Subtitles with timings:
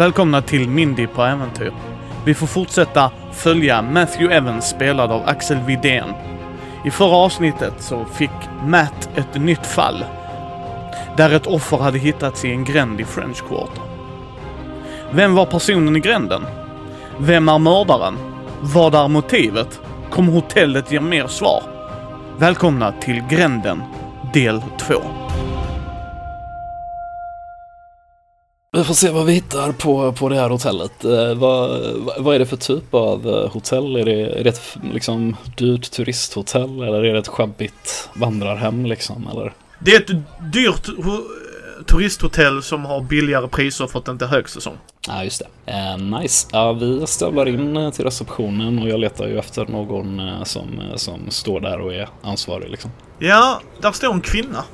[0.00, 1.72] Välkomna till Mindy på äventyr.
[2.24, 6.08] Vi får fortsätta följa Matthew Evans spelad av Axel Widén.
[6.84, 8.30] I förra avsnittet så fick
[8.66, 10.04] Matt ett nytt fall.
[11.16, 13.82] Där ett offer hade hittats i en gränd i French Quarter.
[15.10, 16.42] Vem var personen i gränden?
[17.18, 18.14] Vem är mördaren?
[18.60, 19.80] Vad är motivet?
[20.10, 21.62] Kommer hotellet ge mer svar?
[22.38, 23.82] Välkomna till Gränden,
[24.32, 24.94] del 2.
[28.72, 31.04] Vi får se vad vi hittar på, på det här hotellet.
[31.04, 31.80] Eh, vad,
[32.18, 33.96] vad är det för typ av eh, hotell?
[33.96, 39.28] Är det, är det ett liksom, dyrt turisthotell eller är det ett sjabbigt vandrarhem liksom?
[39.32, 39.52] Eller?
[39.78, 40.10] Det är ett
[40.52, 41.24] dyrt ho-
[41.86, 44.76] turisthotell som har billigare priser för att det inte är högsäsong.
[45.08, 45.72] Ja, just det.
[45.72, 46.48] Eh, nice.
[46.52, 50.68] Ja, vi stövlar in eh, till receptionen och jag letar ju efter någon eh, som,
[50.96, 52.90] som står där och är ansvarig liksom.
[53.18, 54.64] Ja, där står en kvinna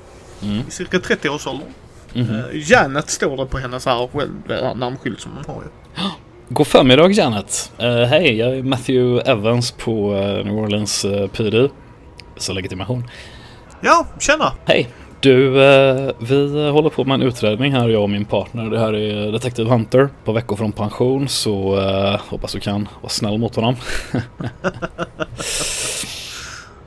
[0.42, 0.62] Mm.
[0.69, 1.67] i cirka 30-årsåldern.
[1.67, 1.74] Mhm.
[2.17, 4.09] Uh, Janet står det på hennes här
[4.48, 5.69] här namnskylt som hon har ju.
[6.48, 7.73] God förmiddag Janet.
[7.78, 11.69] Eh, Hej, jag är Matthew Evans på eh, New Orleans eh, PD.
[12.36, 13.05] Så legitimation.
[13.81, 14.53] Ja, tjena!
[14.64, 14.89] Hej!
[15.20, 18.70] Du, eh, vi håller på med en utredning här, jag och min partner.
[18.70, 20.08] Det här är Detective Hunter.
[20.25, 23.77] På veckor från pension, så eh, hoppas du kan vara snäll mot honom.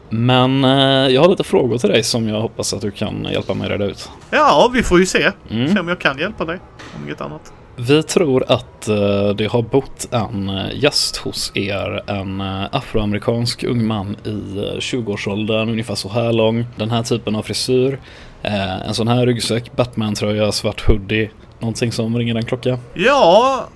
[0.10, 3.54] Men eh, jag har lite frågor till dig som jag hoppas att du kan hjälpa
[3.54, 4.10] mig reda ut.
[4.30, 5.32] Ja, vi får ju se.
[5.50, 5.74] Mm.
[5.74, 6.60] Se om jag kan hjälpa dig.
[6.96, 7.54] Om inget annat.
[7.88, 13.88] Vi tror att eh, det har bott en eh, gäst hos er, en afroamerikansk ung
[13.88, 18.00] man i eh, 20-årsåldern, ungefär så här lång, den här typen av frisyr,
[18.42, 22.80] en sån här ryggsäck, Batman-tröja, svart hoodie, någonting som ringer en klocka.
[22.94, 23.68] Ja,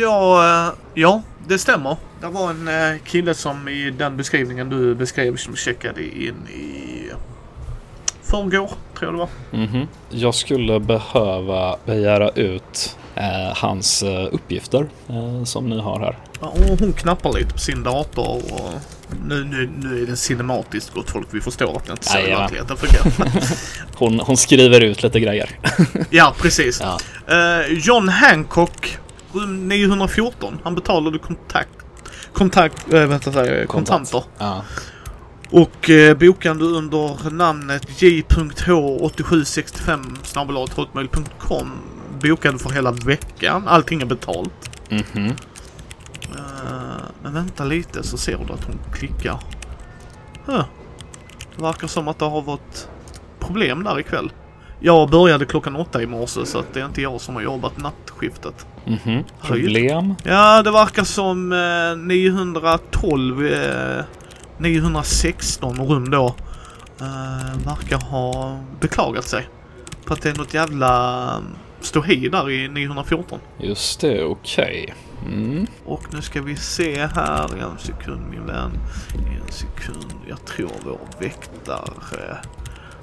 [0.00, 1.96] ja, eh, ja, det stämmer.
[2.20, 7.10] Det var en eh, kille som i den beskrivningen du beskrev som checkade in i
[8.22, 9.28] förrgår, tror jag det var.
[9.50, 9.86] Mhm.
[10.10, 16.18] Jag skulle behöva begära ut eh, hans eh, uppgifter eh, som ni har här.
[16.40, 18.70] Ja, och hon knappar lite på sin dator och
[19.26, 21.28] nu, nu, nu är det cinematiskt gott folk.
[21.30, 23.32] Vi förstår att det inte så i verkligheten fungerar.
[23.96, 25.50] Hon, hon skriver ut lite grejer.
[26.10, 26.82] ja, precis.
[26.82, 26.98] Ja.
[27.36, 28.98] Eh, John Hancock,
[29.34, 30.58] 914.
[30.64, 31.84] Han betalade kontakt,
[32.32, 34.24] kontakt, äh, vänta, säga, kontanter.
[34.38, 34.64] Ja.
[35.50, 41.70] Och eh, bokade under namnet j.h8765 snabel-a.hotmail.com
[42.22, 43.68] bokade för hela veckan.
[43.68, 44.70] Allting är betalt.
[44.90, 45.26] Mhm.
[46.34, 49.40] Eh, men vänta lite så ser du att hon klickar.
[50.46, 50.64] Huh.
[51.56, 52.88] Det verkar som att det har varit
[53.38, 54.32] problem där ikväll.
[54.84, 57.78] Jag började klockan åtta i morse så att det är inte jag som har jobbat
[57.78, 58.66] nattskiftet.
[58.84, 59.24] Mhm.
[59.42, 60.14] Problem?
[60.24, 64.04] Ja, det verkar som eh, 912, eh,
[64.58, 66.34] 916 rum då
[67.00, 69.48] eh, verkar ha beklagat sig.
[70.04, 71.40] På att det är något jävla eh,
[71.80, 73.38] ståhej där i 914.
[73.58, 74.94] Just det, okej.
[75.26, 75.66] Mm.
[75.84, 78.70] Och nu ska vi se här, en sekund min vän.
[79.14, 82.38] En sekund, jag tror vår väktare.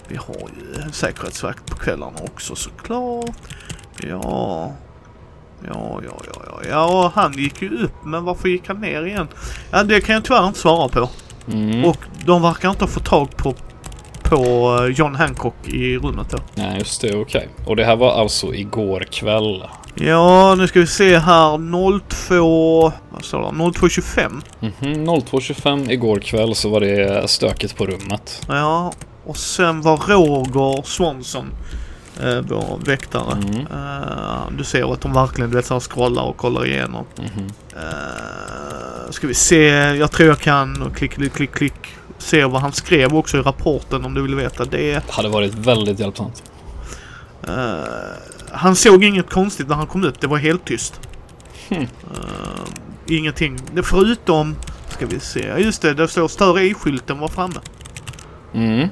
[0.10, 3.36] Vi har ju säkerhetsvakt på kvällarna också såklart.
[4.10, 4.72] Ja.
[5.68, 9.28] Ja, ja, ja, ja, ja, han gick ju upp, men varför gick han ner igen?
[9.72, 11.10] Ja, det kan jag tyvärr inte svara på.
[11.52, 11.86] Mm.
[11.86, 13.56] Och de verkar inte ha fått tag på,
[14.24, 14.36] på
[14.82, 16.38] eh, John Hancock i rummet då.
[16.56, 17.50] Nej, just det, okej.
[17.66, 19.64] Och det här var alltså igår kväll.
[19.96, 22.00] Ja, nu ska vi se här.
[22.00, 22.92] 02...
[23.12, 23.48] Vad står det?
[23.48, 24.42] 02.25.
[24.60, 25.10] Mhm.
[25.10, 28.42] 02.25 igår kväll så var det stökigt på rummet.
[28.48, 28.94] Ja,
[29.30, 31.52] och sen var Roger Swanson
[32.20, 33.32] eh, vår väktare.
[33.32, 33.60] Mm.
[33.60, 37.06] Eh, du ser att de verkligen du vet, så här scrollar och kollar igenom.
[37.18, 37.48] Mhm.
[37.76, 41.74] Eh, ska vi se, jag tror jag kan och klick, klick, klick, klick.
[42.18, 45.10] Se vad han skrev också i rapporten om du vill veta det.
[45.10, 46.44] Hade varit väldigt hjälpsamt.
[47.48, 47.84] Eh,
[48.52, 50.22] han såg inget konstigt när han kom ut.
[50.22, 51.00] Det var helt tyst.
[51.70, 51.88] Hmm.
[53.08, 53.60] Ingenting.
[53.74, 54.56] Det förutom,
[54.90, 57.60] ska vi se, just det, det står stör ej-skylten var framme.
[58.54, 58.90] Mm.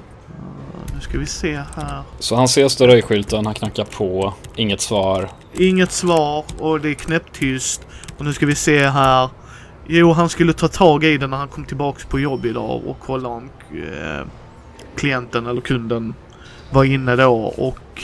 [0.98, 2.04] Nu ska vi se här.
[2.20, 3.02] Så han ser större
[3.44, 5.30] han knackar på, inget svar.
[5.54, 7.88] Inget svar och det är knäpptyst.
[8.18, 9.30] Och nu ska vi se här.
[9.88, 12.98] Jo, han skulle ta tag i det när han kom tillbaks på jobb idag och
[13.00, 14.28] kolla om eh,
[14.96, 16.14] klienten eller kunden
[16.72, 18.04] var inne då och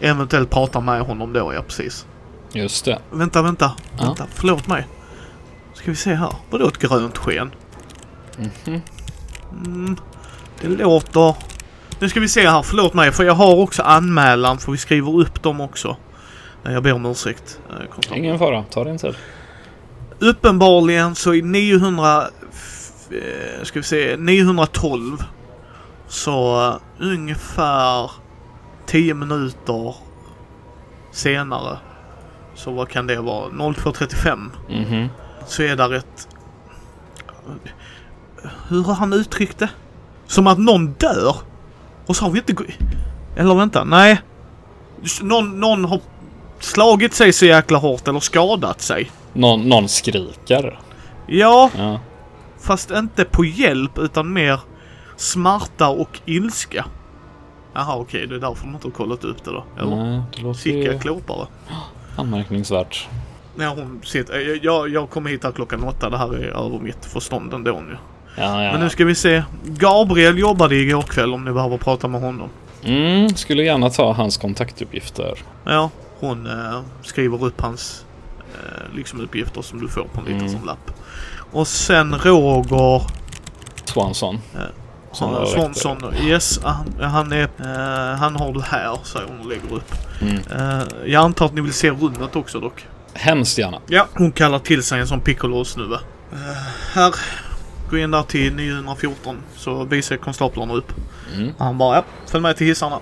[0.00, 2.06] eventuellt prata med honom då, ja precis.
[2.52, 2.98] Just det.
[3.10, 4.04] Vänta, vänta, Ja.
[4.04, 4.86] vänta, förlåt mig.
[5.74, 6.32] Ska vi se här.
[6.50, 7.50] Vadå ett grönt sken?
[8.38, 8.80] Mhm.
[9.64, 9.96] Mm,
[10.60, 11.34] det låter...
[12.00, 15.20] Nu ska vi se här, förlåt mig för jag har också anmälan för vi skriver
[15.20, 15.96] upp dem också.
[16.62, 17.60] Jag ber om ursäkt.
[17.70, 18.16] eh, kontant.
[18.16, 19.14] Ingen fara, ta din tid.
[20.18, 22.24] Uppenbarligen så i 900...
[22.52, 25.24] f- eh, Ska vi se, 912
[26.08, 26.76] så eh,
[27.06, 28.10] ungefär
[28.86, 29.94] 10 minuter
[31.12, 31.78] senare
[32.54, 33.48] Så vad kan det vara?
[33.48, 34.50] 02.35.
[34.68, 35.08] Mhm.
[35.46, 36.28] Så är där ett...
[38.68, 39.70] Hur har han uttryckt det?
[40.26, 41.36] Som att någon dör.
[42.10, 42.54] Och så har vi inte...
[43.36, 44.20] Eller vänta, nej.
[45.22, 46.00] Någon, någon har
[46.60, 49.10] slagit sig så jäkla hårt eller skadat sig.
[49.32, 50.78] Någon, någon skriker.
[51.26, 52.00] Ja, Ja.
[52.60, 54.60] fast inte på hjälp utan mer
[55.16, 56.84] smärta och ilska.
[57.74, 59.64] Jaha, okej, det är därför de inte har kollat upp det då.
[59.78, 59.96] Eller?
[59.96, 61.46] Nej, det låter Sicka ju klåpare.
[62.16, 63.08] anmärkningsvärt.
[63.56, 64.38] När hon sitter...
[64.40, 66.10] Jag, jag, jag kommer hit här klockan åtta.
[66.10, 67.96] Det här är över mitt förstånd ändå nu.
[68.40, 68.72] Ja, ja.
[68.72, 69.42] Men nu ska vi se.
[69.64, 72.48] Gabriel jobbade igår kväll om ni behöver prata med honom.
[72.84, 75.38] Mm, skulle gärna ta hans kontaktuppgifter.
[75.64, 75.90] Ja,
[76.20, 78.04] hon eh, skriver upp hans
[78.54, 80.52] eh, liksom uppgifter som du får på en liten Mm.
[80.52, 80.90] sån lapp.
[81.52, 83.02] Och sen Roger
[83.84, 84.38] Swanson.
[85.12, 86.14] Som han, Svensson.
[86.24, 87.42] Yes, han, han är...
[87.42, 89.94] Eh, han har du här, säger hon och lägger upp.
[90.20, 90.36] Mm.
[90.36, 92.86] Eh, jag antar att ni vill se rummet också dock.
[93.14, 93.78] Hemskt gärna.
[93.86, 95.94] Ja, hon kallar till sig en sån piccolo-snubbe.
[96.32, 96.38] Uh,
[96.94, 97.14] här.
[97.90, 100.92] Gå in där till 914 så visar konstaplarna upp.
[101.36, 101.52] Mm.
[101.58, 102.98] Han bara, ja, följ med till hissarna.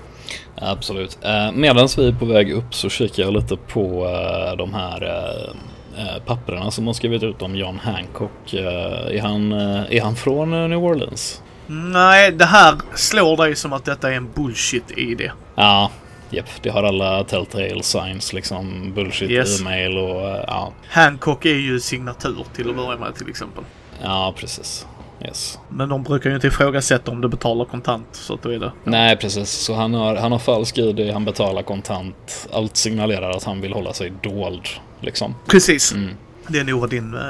[0.55, 1.17] Absolut.
[1.21, 5.03] Eh, Medan vi är på väg upp så kikar jag lite på eh, de här
[5.03, 8.53] eh, eh, papperna som har skrivit ut om John Hancock.
[8.53, 11.41] Är, han, är han från New Orleans?
[11.67, 15.31] Nej, det här slår dig som att detta är en bullshit-ID.
[15.55, 15.91] Ja,
[16.29, 16.45] japp.
[16.61, 18.93] Det har alla telltale signs liksom.
[18.95, 19.61] Bullshit, Yes.
[19.61, 20.73] e-mail och ja.
[20.89, 23.63] Hancock är ju signatur till att börja med till exempel.
[24.01, 24.87] Ja, precis.
[25.25, 25.59] Yes.
[25.69, 28.71] Men de brukar ju inte ifrågasätta om du betalar kontant, så att då är det...
[28.83, 29.49] Nej, precis.
[29.49, 32.47] Så han har, han har falsk ID, han betalar kontant.
[32.53, 34.67] Allt signalerar att han vill hålla sig dold,
[34.99, 35.35] liksom.
[35.47, 35.93] Precis.
[35.93, 36.15] Mm.
[36.47, 37.21] Det är nog vad din, eh,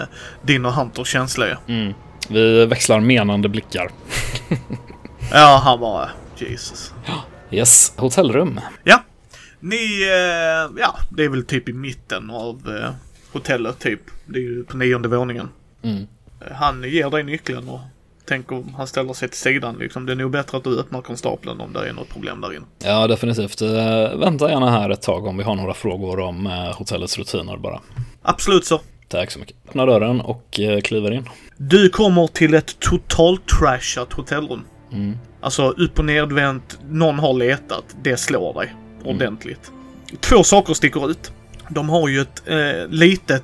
[0.42, 1.57] din och Hunters känsla är.
[1.68, 1.94] Mm.
[2.27, 3.92] Vi växlar menande blickar.
[5.31, 6.10] Ja, han bara...
[6.38, 6.94] Jesus.
[7.51, 8.60] Yes, hotellrum.
[8.83, 9.04] Ja.
[9.60, 12.92] Ni, eh, ja, det är väl typ i mitten av eh,
[13.33, 14.01] hotellet typ.
[14.25, 15.50] Det är ju på nionde våningen.
[15.81, 16.07] Mm.
[16.51, 17.80] Han ger dig nyckeln och
[18.25, 20.06] tänker han ställer sig till sidan liksom.
[20.06, 22.65] Det är nog bättre att du öppnar konstapeln om det är något problem där inne.
[22.83, 23.62] Ja, definitivt.
[23.62, 27.57] Eh, vänta gärna här ett tag om vi har några frågor om eh, hotellets rutiner
[27.57, 27.80] bara.
[28.21, 28.81] Absolut så.
[29.07, 29.56] Tack så mycket.
[29.68, 31.30] Öppnar dörren och eh, kliver in.
[31.57, 34.65] Du kommer till ett totalt trashat hotellrum.
[34.92, 35.18] Mm.
[35.42, 37.95] Alltså upp och nedvänt, någon har letat.
[38.01, 39.71] Det slår dig ordentligt.
[40.19, 41.31] Två saker sticker ut.
[41.69, 43.44] De har ju ett eh, litet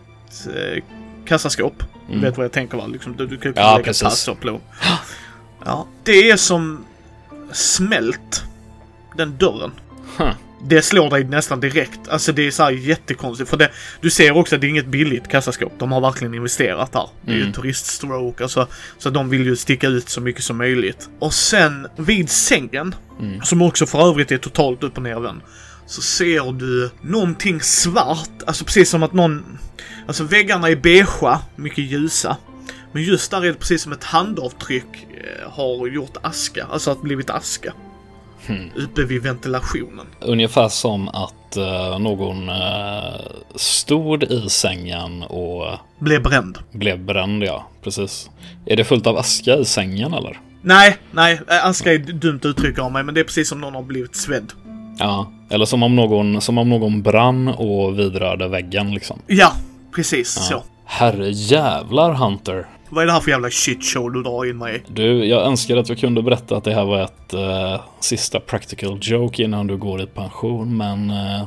[0.56, 0.84] eh,
[1.26, 1.84] kassaskåp.
[2.10, 2.22] Mm.
[2.22, 2.88] vet vad jag tänker va?
[2.88, 4.04] Liksom, du, du kan ju Ja, lägga precis.
[4.04, 4.62] pass och plå.
[5.66, 6.86] Ja, det är som
[7.52, 8.44] smält.
[9.18, 9.72] Den dörren.
[10.18, 10.32] Huh.
[10.68, 12.00] Det slår dig nästan direkt.
[12.10, 13.50] Alltså det är så här jättekonstigt.
[13.50, 13.72] För det,
[14.02, 15.74] du ser också att det är inget billigt kassaskåp.
[15.80, 17.10] De har verkligen investerat där.
[17.22, 17.54] Det är ju Mm.
[17.54, 18.44] turiststroke.
[18.44, 18.68] Alltså,
[18.98, 21.10] så de vill ju sticka ut så mycket som möjligt.
[21.20, 23.42] Och sen vid sängen, Mm.
[23.42, 25.42] som också för övrigt är totalt upp och nervänd.
[25.88, 28.30] Så ser du någonting svart.
[28.48, 29.58] Alltså precis som att någon...
[30.08, 32.38] Alltså väggarna är beigea, mycket ljusa.
[32.92, 36.66] Men just där är det precis som ett handavtryck eh, har gjort aska.
[36.72, 37.74] Alltså att blivit aska.
[38.48, 38.70] Hmm.
[38.76, 40.06] Uppe vid ventilationen.
[40.22, 43.22] Ungefär som att eh, någon eh,
[43.56, 45.66] stod i sängen och
[46.00, 46.58] Blev bränd.
[46.72, 47.70] blev bränd, ja.
[47.84, 48.30] Precis.
[48.66, 50.40] Är det fullt av aska i sängen eller?
[50.62, 51.42] Nej, nej.
[51.48, 54.16] Aska är ett dumt uttryck av mig, men det är precis som någon har blivit
[54.16, 54.52] svedd.
[54.98, 55.32] Ja.
[55.50, 59.20] Eller som om någon, som om någon brann och vidrörde väggen liksom.
[59.28, 59.52] Ja,
[59.96, 60.64] precis så.
[60.86, 62.68] Herre jävlar Hunter.
[62.90, 64.82] Vad är det här för jävla shit show du drar in mig i?
[64.88, 68.98] Du, jag önskar att jag kunde berätta att det här var ett eh, sista practical
[69.02, 71.44] joke innan du går i pension, men eh,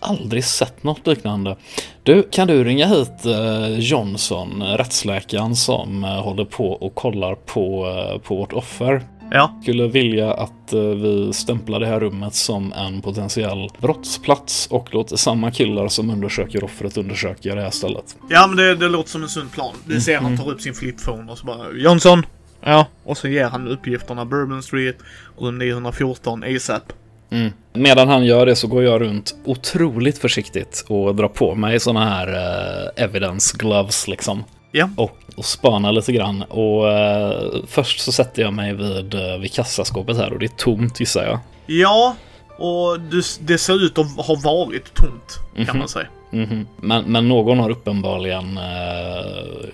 [0.00, 1.56] aldrig sett något liknande.
[2.02, 7.86] Du, kan du ringa hit eh, Johnson, rättsläkaren som eh, håller på och kollar på,
[7.86, 9.02] eh, på vårt offer?
[9.30, 14.94] Ja, Skulle vilja att eh, vi stämplar det här rummet som en potentiell brottsplats och
[14.94, 18.16] låter samma killar som undersöker offret undersöka det här stället.
[18.30, 19.74] ja men det, det låter som en sund plan.
[19.84, 22.26] Du ser han tar upp sin flipphone och så bara Jonsson!
[22.60, 22.86] Ja.
[23.04, 24.96] Och så ger han uppgifterna Bourbon Street,
[25.38, 26.92] rum 914, ASAP.
[27.30, 27.52] Mm.
[27.72, 32.04] Medan han gör det så går jag runt otroligt försiktigt och drar på mig såna
[32.04, 34.44] här eh, evidence gloves liksom.
[34.76, 34.90] Ja.
[34.96, 36.42] Och, och spanar lite grann.
[36.42, 40.56] Och eh, först så sätter jag mig vid, eh, vid kassaskåpet här och det är
[40.56, 41.38] tomt gissar jag.
[41.66, 42.16] Ja,
[42.58, 43.00] och
[43.40, 45.78] det ser ut att ha varit tomt, kan Mhm.
[45.78, 46.06] man säga.
[46.30, 46.66] Mhm.
[46.80, 49.68] Men, men någon har uppenbarligen eh,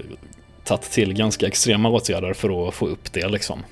[0.65, 3.63] tagit till ganska extrema åtgärder för att få upp det liksom.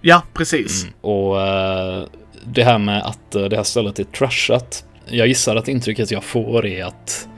[0.00, 0.86] Ja, precis.
[1.00, 2.04] Och eh,
[2.44, 4.84] det här med att eh, det här stället är trashat.
[5.08, 7.28] Jag gissar att intrycket jag får är att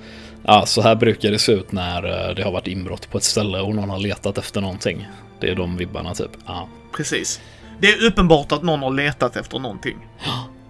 [0.46, 3.24] ja, så här brukar det se ut när eh, det har varit inbrott på ett
[3.24, 5.06] ställe och någon har letat efter någonting.
[5.40, 6.30] Det är de vibbarna typ.
[6.46, 6.68] Ja.
[6.96, 7.40] Precis.
[7.80, 9.96] Det är uppenbart att någon har letat efter någonting.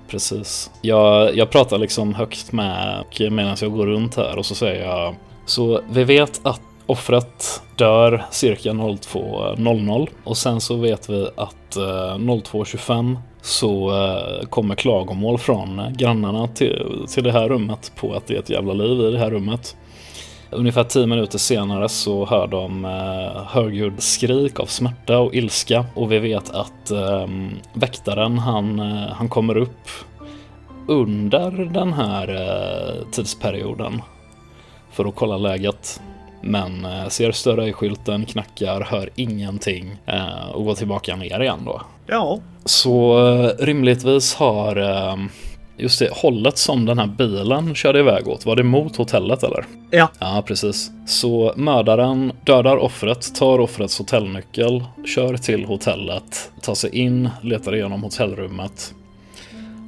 [0.08, 0.70] Precis.
[0.82, 5.16] Jag, jag pratar liksom högt med medan jag går runt här och så säger jag
[5.46, 12.16] så vi vet att offret dör cirka 02.00 och sen så vet vi att eh,
[12.16, 13.16] 02.25
[13.46, 18.38] så eh, kommer klagomål från grannarna till, till det här rummet på att det är
[18.38, 19.76] ett jävla liv i det här rummet.
[20.50, 26.12] Ungefär tio minuter senare så hör de eh, högljudd skrik av smärta och ilska och
[26.12, 27.26] vi vet att eh,
[27.72, 29.88] väktaren han, eh, han kommer upp
[30.88, 34.02] under den här eh, tidsperioden
[34.90, 36.00] för att kolla läget.
[36.42, 41.60] Men eh, ser större i skylten, knackar, hör ingenting eh, och går tillbaka ner igen
[41.64, 41.82] då.
[42.06, 42.38] Ja.
[42.64, 44.76] Så eh, rimligtvis har
[45.78, 49.66] just det hållet som den här bilen körde iväg åt, var det mot hotellet eller?
[49.90, 50.08] Ja.
[50.18, 50.90] Ja, precis.
[51.06, 58.02] Så mördaren dödar offret, tar offrets hotellnyckel, kör till hotellet, tar sig in, letar igenom
[58.02, 58.94] hotellrummet.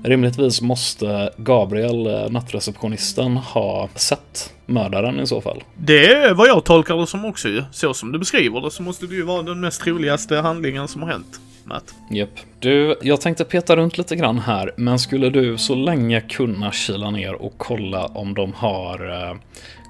[0.05, 5.63] Rimligtvis måste Gabriel, nattreceptionisten, ha sett mördaren i så fall.
[5.75, 7.65] Det är vad jag tolkar det som också ju.
[7.73, 11.03] Så som du beskriver det så måste det ju vara den mest troligaste handlingen som
[11.03, 11.41] har hänt.
[11.65, 11.95] Matt.
[12.11, 12.31] Japp.
[12.59, 17.11] Du, jag tänkte peta runt lite grann här, men skulle du så länge kunna kila
[17.11, 19.29] ner och kolla om de har...
[19.31, 19.37] Eh,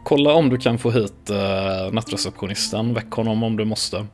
[0.08, 4.06] kolla om du kan få hit eh, nattreceptionisten, väck honom om du måste.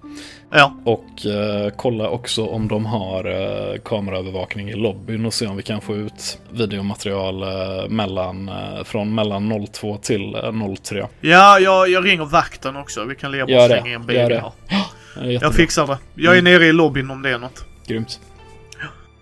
[0.50, 0.76] Ja.
[0.84, 5.62] Och eh, kolla också om de har eh, kameraövervakning i lobbyn och se om vi
[5.62, 11.06] kan få ut videomaterial eh, mellan, eh, från mellan 02 till eh, 03.
[11.20, 13.04] Ja, jag, jag ringer vakten också.
[13.04, 14.42] Vi kan leva oss länge i en bil här.
[15.22, 15.30] Eh.
[15.30, 15.98] Jag fixar det.
[16.14, 16.52] Jag är Mm.
[16.52, 17.64] nere i lobbyn om det är något.
[17.86, 18.20] Grymt.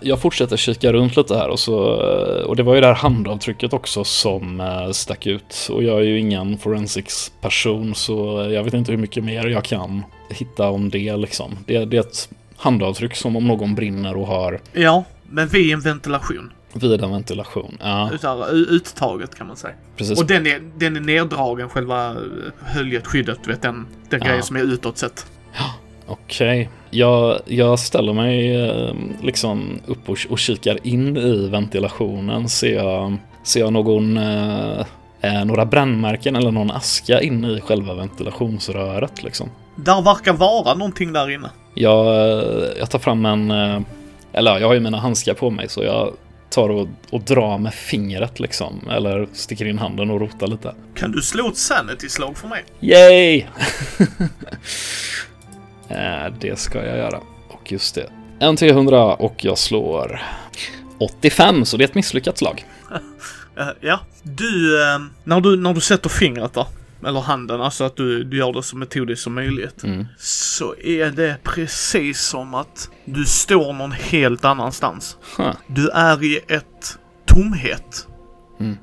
[0.02, 1.74] Jag fortsätter kika runt lite här och så
[2.46, 6.04] och det var ju det här handavtrycket också som eh, stack ut och jag är
[6.04, 10.90] ju ingen forensics person så jag vet inte hur mycket mer jag kan hitta om
[10.90, 11.50] det liksom.
[11.66, 15.80] Det, det är ett handavtryck som om någon brinner och har Ja, men vid en
[15.80, 16.52] ventilation.
[16.72, 17.78] vid en ventilation.
[17.80, 19.74] Ja, Utar, u- uttaget kan man säga.
[19.96, 20.18] precis.
[20.20, 22.16] Och den är, den är neddragen, själva eh,
[22.64, 24.26] höljet, skyddet, du vet den, den Ja.
[24.26, 25.26] grejen som är utåt sett.
[26.06, 26.70] Okej.
[26.90, 32.48] Jag, jag ställer mig eh, liksom upp och, och kikar in i ventilationen.
[32.48, 39.22] Ser jag, ser jag någon, eh, några brännmärken eller någon aska inne i själva ventilationsröret
[39.22, 39.50] liksom?
[39.76, 41.50] Där verkar vara någonting där inne.
[41.74, 43.80] Jag, eh, jag tar fram en, eh,
[44.32, 46.12] eller ja, jag har ju mina handskar på mig så jag
[46.50, 48.88] tar och, och drar med fingret liksom.
[48.90, 50.74] Eller sticker in handen och rotar lite.
[50.94, 52.64] Kan du slå ett sanity-slag för mig?
[52.80, 53.44] Yay!
[55.92, 57.20] Eh, det ska jag göra.
[57.48, 58.10] Och just det.
[58.38, 60.22] En T100 och jag slår
[60.98, 62.64] 85, så det är ett misslyckat slag.
[63.56, 64.00] Eh, ja.
[64.22, 66.66] Du, eh, när du, när du sätter fingret där,
[67.06, 69.84] eller handen, alltså att du, du gör det så metodiskt som möjligt.
[69.84, 70.06] Mm.
[70.18, 75.16] Så är det precis som att du står någon helt annanstans.
[75.36, 75.52] Huh.
[75.66, 78.06] Du är i ett tomhet.
[78.60, 78.76] Mm.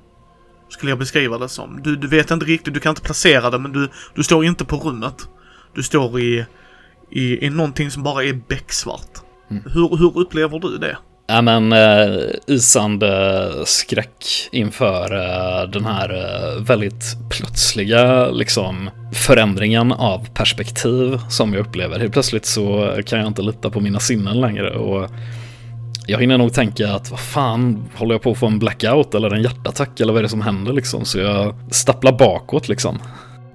[0.70, 1.82] Skulle jag beskriva det som.
[1.84, 4.66] Du, du vet inte riktigt, du kan inte placera det men du, du står inte
[4.66, 5.28] på rummet.
[5.76, 6.46] Du står i,
[7.12, 9.12] i, i någonting som bara är becksvart.
[9.52, 9.64] Mm.
[9.66, 10.98] Hur, hur upplever du det?
[11.32, 12.08] Ja men eh,
[12.48, 21.68] isande skräck inför eh, den här eh, väldigt plötsliga liksom förändringen av perspektiv som jag
[21.68, 22.00] upplever.
[22.00, 25.10] Helt plötsligt så kan jag inte lita på mina sinnen längre och
[26.08, 29.34] jag hinner nog tänka att vad fan, håller jag på att få en blackout eller
[29.34, 31.06] en hjärtattack eller vad är det som händer liksom?
[31.06, 33.00] Så jag stapplar bakåt liksom.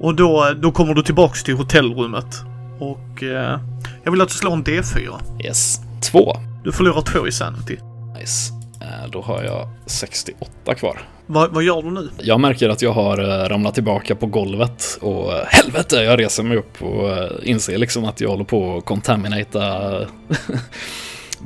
[0.01, 2.54] Och då, då kommer du tillbaks till hotellrummet.
[2.79, 3.59] Och eh,
[4.05, 5.15] jag vill att du slår en D4.
[5.45, 5.81] Yes.
[6.11, 6.37] Två.
[6.65, 7.79] Du förlorar två i sanity.
[8.19, 8.53] Nice.
[8.81, 11.01] Eh, Då har jag 68 kvar.
[11.27, 12.09] Va, vad gör du nu?
[12.23, 16.43] Jag märker att jag har eh, ramlat tillbaka på golvet och eh, helvete, jag reser
[16.43, 19.61] mig upp och eh, inser liksom att jag håller på att contaminata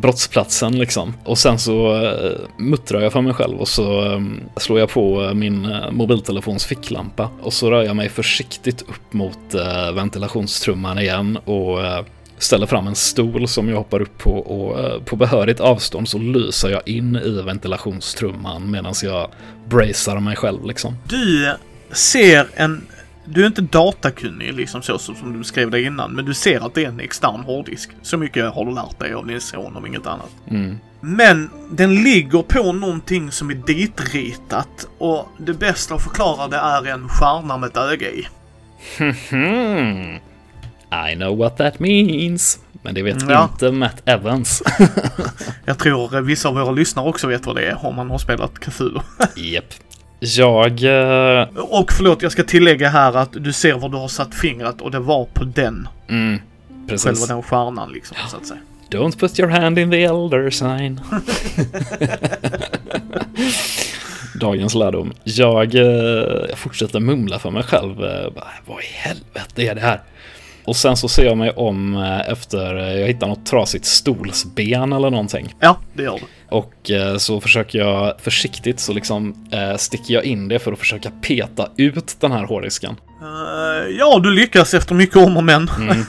[0.01, 1.15] brottsplatsen liksom.
[1.25, 4.21] Och sen så eh, muttrar jag för mig själv och så eh,
[4.57, 9.13] slår jag på eh, min eh, mobiltelefons ficklampa och så rör jag mig försiktigt upp
[9.13, 12.05] mot eh, ventilationstrumman igen och eh,
[12.39, 16.69] ställer fram en stol som jag hoppar upp på och på behörigt avstånd så lyser
[16.69, 19.31] jag in i ventilationstrumman medan jag
[19.69, 20.97] bracear mig själv liksom.
[21.09, 21.55] Du
[21.93, 22.87] ser en...
[23.31, 26.75] Du är inte datakunnig liksom så som du beskrev det innan, men du ser att
[26.75, 27.91] det är en extern hårddisk.
[28.03, 30.31] Så mycket har du lärt dig av din son om inget annat.
[30.51, 30.79] Mm.
[31.01, 36.85] Men den ligger på någonting som är ditritat och det bästa att förklara det är
[36.87, 38.27] en stjärna med ett öga i.
[41.13, 42.59] I know what that means.
[42.83, 43.49] Men det vet Ja.
[43.53, 44.63] inte Matt Evans.
[45.65, 48.59] Jag tror vissa av våra lyssnare också vet vad det är om man har spelat
[48.59, 49.01] Cthulhu.
[49.37, 49.65] Japp.
[50.21, 50.85] Jag...
[50.85, 54.81] eh, och förlåt, jag ska tillägga här att du ser var du har satt fingret
[54.81, 55.89] och det var på den.
[56.09, 56.39] mm,
[56.89, 57.27] Själva precis.
[57.29, 58.61] den stjärnan liksom, så att säga.
[58.91, 61.01] Don't put your hand in the elder sign.
[64.41, 65.13] Dagens lärdom.
[65.25, 65.83] Jag, eh,
[66.49, 68.05] jag fortsätter mumla för mig själv.
[68.05, 70.01] Eh, bara, Vad i helvete är det här?
[70.65, 75.11] Och sen så ser jag mig om eh, efter jag hittar något trasigt stolsben eller
[75.11, 75.55] någonting.
[75.61, 76.21] Ja, det gör det.
[76.49, 80.79] Och eh, så försöker jag försiktigt så liksom eh, sticker jag in det för att
[80.79, 82.97] försöka peta ut den här hårddisken.
[83.23, 85.71] Eh, ja, du lyckas efter mycket om och men.
[85.79, 85.97] Mm.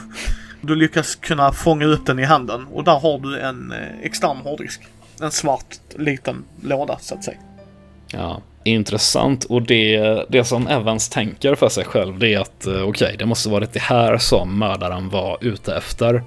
[0.62, 4.80] Du lyckas kunna fånga upp den i handen och där har du en extern hårddisk.
[5.22, 5.66] En svart
[5.96, 7.36] liten låda så att säga.
[8.12, 9.44] Ja, intressant.
[9.44, 13.48] Och det, det som Evans tänker för sig själv det är att okej, det måste
[13.48, 16.22] varit det här som mördaren var ute efter.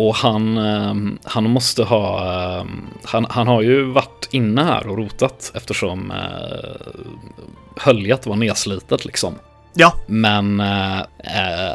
[0.00, 2.24] Och han, eh, han måste ha,
[2.58, 2.64] eh,
[3.04, 6.92] han, han har ju varit inne här och rotat eftersom eh,
[7.76, 9.34] höljet var nedslitet liksom.
[9.74, 11.00] Ja, Men eh,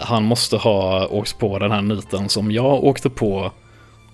[0.01, 3.51] han måste ha åkt på den här niten som jag åkte på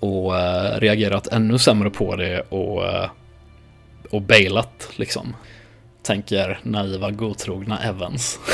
[0.00, 2.82] och eh, reagerat ännu sämre på det och,
[4.10, 5.36] och bailat liksom.
[6.02, 8.38] Tänker naiva godtrogna Evans.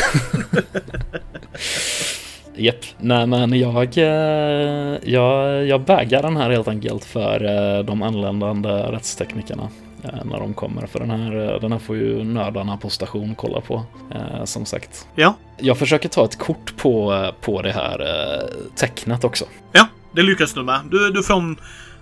[2.58, 8.02] Japp, nej men jag, eh, jag, jag baggar den här helt enkelt för eh, de
[8.02, 9.68] anländande rättsteknikerna
[10.04, 10.86] eh, när de kommer.
[10.86, 13.82] För den här, den här får ju nördarna på station kolla på,
[14.14, 15.06] eh, som sagt.
[15.14, 19.44] ja, Jag försöker ta ett kort på, på det här eh, tecknet också.
[19.72, 19.86] ja.
[20.12, 20.80] Det lyckas du med.
[20.90, 21.56] Du, du får en,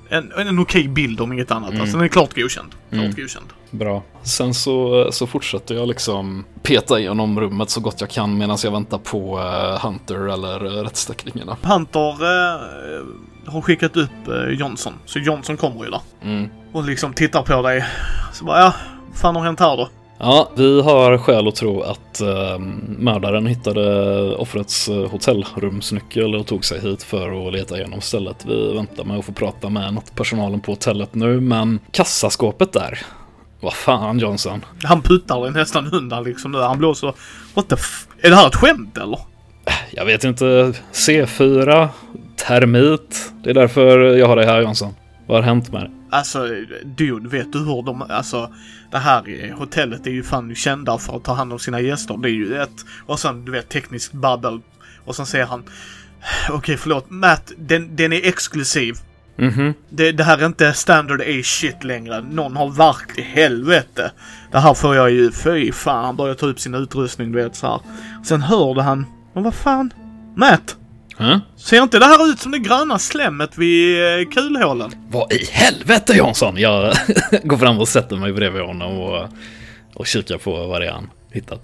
[0.08, 1.80] en, en okej bild om inget annat.
[1.80, 2.70] Alltså den är klart godkänd.
[2.90, 3.14] Klart Mm.
[3.16, 3.46] godkänd.
[3.70, 4.02] Bra.
[4.22, 8.70] Sen så, så fortsätter jag liksom peta igenom rummet så gott jag kan medan jag
[8.70, 11.56] väntar på eh, Hunter eller eh, rättsteknikerna.
[11.62, 12.60] Hunter eh,
[13.52, 14.92] har skickat upp eh, Johnson.
[15.04, 16.00] Så Johnson kommer ju där.
[16.22, 16.48] Mm.
[16.72, 17.84] Och liksom tittar på dig.
[18.32, 18.74] Så bara, ja,
[19.08, 19.88] vad fan har hänt här då?
[20.18, 22.58] Ja, vi har skäl att tro att eh,
[22.98, 28.44] mördaren hittade offrets eh, hotellrumsnyckel och tog sig hit för att leta igenom stället.
[28.46, 32.98] Vi väntar med att få prata med nattpersonalen på hotellet nu, men kassaskåpet där.
[33.60, 34.64] Vad fan Johnson?
[34.82, 36.58] Han puttar dig nästan undan liksom nu.
[36.58, 37.12] Han blåser.
[37.54, 38.06] What the f...
[38.20, 39.18] Är det här ett skämt eller?
[39.90, 40.72] Jag vet inte.
[40.92, 41.88] C4,
[42.36, 43.32] termit.
[43.44, 44.94] Det är därför jag har dig här Johnson.
[45.26, 45.95] Vad har hänt med dig?
[46.10, 46.48] Alltså,
[46.84, 48.02] dude, vet du hur de...
[48.02, 48.54] Alltså,
[48.90, 52.16] det här hotellet är ju fan kända för att ta hand om sina gäster.
[52.16, 52.84] Det är ju ett...
[53.06, 54.60] Och sen, du vet, tekniskt babbel.
[55.04, 55.64] Och sen säger han...
[56.50, 57.10] Okej, förlåt.
[57.10, 58.96] Matt, den, den är exklusiv.
[59.36, 59.74] Mhm.
[59.88, 62.20] Det, det här är inte standard A shit längre.
[62.20, 64.12] Någon har varit i helvete.
[64.52, 65.32] Det här får jag ju...
[65.32, 66.04] Fy fan.
[66.04, 67.80] Han börjar ta upp sin utrustning, du vet så här.
[68.24, 69.06] Sen hörde han...
[69.32, 69.92] Men vad fan?
[70.36, 70.76] Matt!
[71.18, 71.38] Huh?
[71.56, 74.90] Ser inte det här ut som det gröna slemmet vid eh, kulhålen?
[75.08, 76.54] Vad i helvete Johnson?
[76.56, 76.94] Jag
[77.44, 79.28] går fram och sätter mig bredvid honom och,
[79.94, 81.62] och kikar på vad det är han hittat.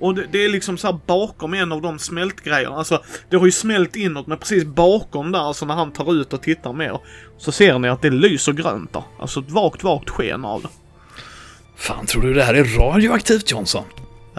[0.00, 2.76] Och det, det är liksom så här bakom en av de smältgrejerna.
[2.76, 6.32] Alltså, det har ju smält inåt, men precis bakom där, alltså när han tar ut
[6.32, 6.98] och tittar mer.
[7.38, 9.02] Så ser ni att det lyser grönt där.
[9.20, 10.68] Alltså ett vagt, vagt sken av det.
[11.76, 13.84] Fan, tror du det här är radioaktivt Johnson?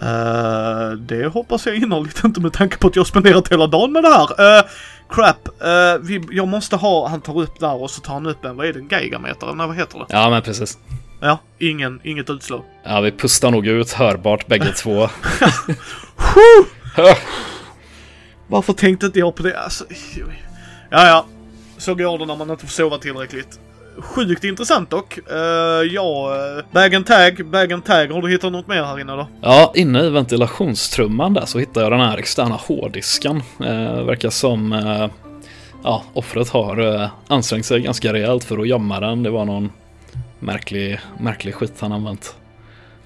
[0.02, 4.04] Eh, det hoppas jag innerligt inte med tanke på att jag spenderat hela dagen med
[4.04, 4.58] det här.
[4.58, 4.64] Uh,
[5.10, 8.46] crap, uh, vi, jag måste ha, han tar upp där och så tar han upp
[8.46, 9.54] en, vad är det, en geigermeter?
[9.54, 10.06] Nej, vad heter det?
[10.10, 10.78] Ja, men precis.
[11.22, 12.64] Ja, ingen, inget utslag.
[12.84, 15.10] Ja, vi pustar nog ut hörbart bägge två.
[18.48, 19.60] Varför tänkte inte jag på det?
[19.60, 19.86] Alltså,
[20.90, 21.26] ja, ja.
[21.78, 23.60] Så går det när man inte får sova tillräckligt.
[24.00, 25.20] Sjukt intressant dock.
[25.32, 25.38] Uh,
[25.94, 26.32] ja,
[26.72, 28.08] bag and tag, bag and tag.
[28.08, 29.28] Har du hittat något mer här inne då?
[29.42, 33.44] Ja, inne i ventilationstrumman där så hittar jag den här externa hårddisken.
[33.62, 35.08] Uh, verkar som uh,
[35.84, 39.24] ja, offret har uh, ansträngt sig ganska rejält för att gömma den.
[39.24, 39.72] Det var någon
[40.40, 42.36] märklig, märklig skit han använt.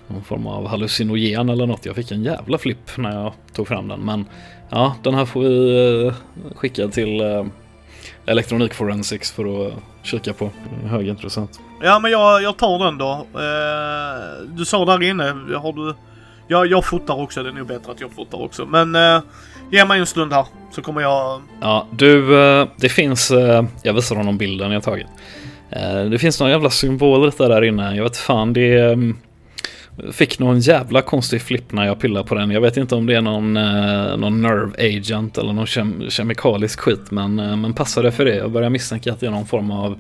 [0.08, 1.86] Någon form av hallucinogen eller något.
[1.86, 4.00] Jag fick en jävla flipp när jag tog fram den.
[4.00, 4.26] Men
[4.70, 6.12] ja, den här får vi
[6.56, 7.22] skicka till
[8.30, 10.50] Electronic Forensics för att kika på.
[10.86, 11.60] Högintressant.
[11.82, 13.12] Ja, men jag, jag tar den då.
[13.36, 15.24] Uh, du sa där inne,
[15.56, 15.96] har du...
[16.48, 17.44] Ja, jag fotar också.
[17.44, 18.66] Det är nog bättre att jag fotar också.
[18.66, 19.22] Men uh,
[19.72, 21.42] ge mig en stund här så kommer jag...
[21.62, 25.08] Ja, du, eh, det finns, eh, jag visar honom bilden jag tagit.
[25.70, 29.18] Eh, Det finns några jävla symboler där inne, jag vet fan det mm,
[30.12, 32.52] Fick någon jävla konstig flipp när jag pillade på den.
[32.52, 36.80] Jag vet inte om det är någon, eh, någon nerve agent eller någon kem kemikalisk
[36.80, 37.12] skit.
[37.12, 38.36] Men, eh, men passar det för det?
[38.36, 40.00] Jag börjar misstänka att det är någon form av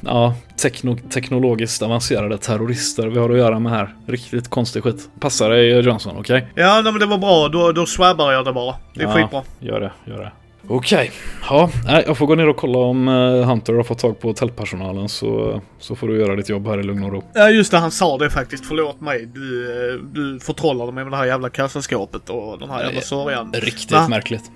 [0.00, 3.94] ja, tekno teknologiskt avancerade terrorister vi har att göra med här.
[4.06, 5.08] Riktigt konstig skit.
[5.20, 6.46] Passar det Johnson, okej?
[6.54, 7.48] Ja, nej, men det var bra.
[7.48, 8.74] Då, då swabbar jag det bara.
[8.94, 9.12] Det är Ja.
[9.14, 9.42] skitbra.
[9.60, 10.32] Gör det, gör det.
[10.72, 11.12] Okej,
[11.48, 14.28] ja, nej, jag får gå ner och kolla om eh, Hunter har fått tag på
[14.28, 17.24] hotellpersonalen så, så får du göra ditt jobb här i lugn och ro.
[17.34, 17.78] Ja, just det.
[17.78, 18.66] Han sa det faktiskt.
[18.66, 19.26] Förlåt mig.
[19.26, 23.52] Du, eh, du förtrollade mig med det här jävla kassaskåpet och den här jävla sörjan.
[23.52, 24.08] Riktigt Va?
[24.08, 24.50] märkligt.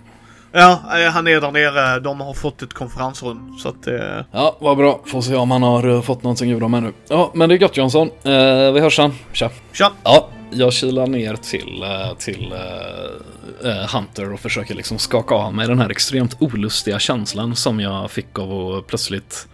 [0.56, 2.00] Ja, eh, han är där nere.
[2.00, 3.58] De har fått ett konferensrum.
[3.58, 3.86] Så att...
[3.86, 4.24] Eh...
[4.32, 5.00] Ja, vad bra.
[5.06, 6.92] Får se om han har eh, fått någonting ur dem ännu.
[7.08, 8.10] Ja, men det är gott Jansson.
[8.22, 9.12] Eh, vi hörs sen.
[9.32, 9.50] Tja.
[9.72, 9.92] Tja.
[10.04, 15.54] Ja, jag kilar ner till, eh, till eh, eh, Hunter och försöker liksom skaka av
[15.54, 19.48] mig den här extremt olustiga känslan som jag fick av att plötsligt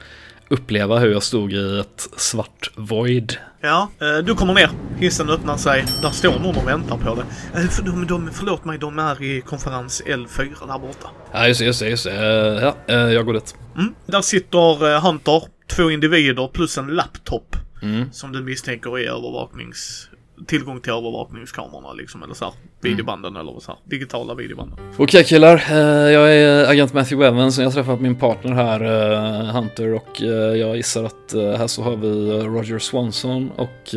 [0.51, 3.37] uppleva hur jag stod i ett svart void.
[3.61, 4.71] Ja, eh, du kommer ner.
[4.99, 5.85] Hissen öppnar sig.
[6.03, 7.25] Där står någon och väntar på dig.
[7.55, 11.09] Eh, för de, de, förlåt mig, de är i konferens L4 där borta.
[11.33, 11.89] Ja, just det, just det.
[11.89, 12.13] Just det.
[12.13, 13.55] Eh, Ja, jag går dit.
[13.77, 13.95] Mm.
[14.07, 17.57] Där sitter Hunter, två individer plus en laptop.
[17.83, 18.13] Mm.
[18.13, 20.07] Som du misstänker är övervaknings...
[20.47, 24.79] Tillgång till övervakningskamerorna liksom, eller så här, videobanden eller så här, digitala videobanden.
[24.97, 28.81] Okej killar, eh, jag är agent Matthew Evans och jag har träffat min partner här,
[28.81, 33.95] eh, Hunter, och eh, jag gissar att här så har vi Roger Swanson och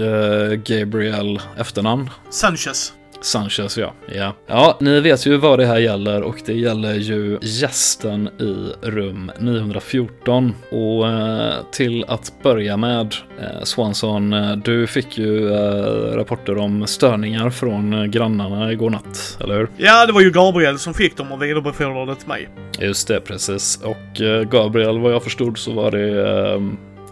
[0.66, 2.10] Gabriel efternamn.
[2.30, 2.94] Sanchez.
[3.24, 3.94] Sanchez ja.
[4.16, 4.34] ja.
[4.48, 9.32] Ja, ni vet ju vad det här gäller och det gäller ju gästen i rum
[9.40, 10.54] 914.
[10.72, 16.88] Och eh, till att börja med, eh, Swanson, eh, du fick ju eh, rapporter om
[16.88, 19.70] störningar från eh, grannarna igår natt, eller hur?
[19.78, 22.50] Ja, det var ju Gabriel som fick dem och vidarebefordrade till mig.
[22.80, 23.80] Just det, precis.
[23.84, 26.62] Och eh, Gabriel, vad jag förstod så var det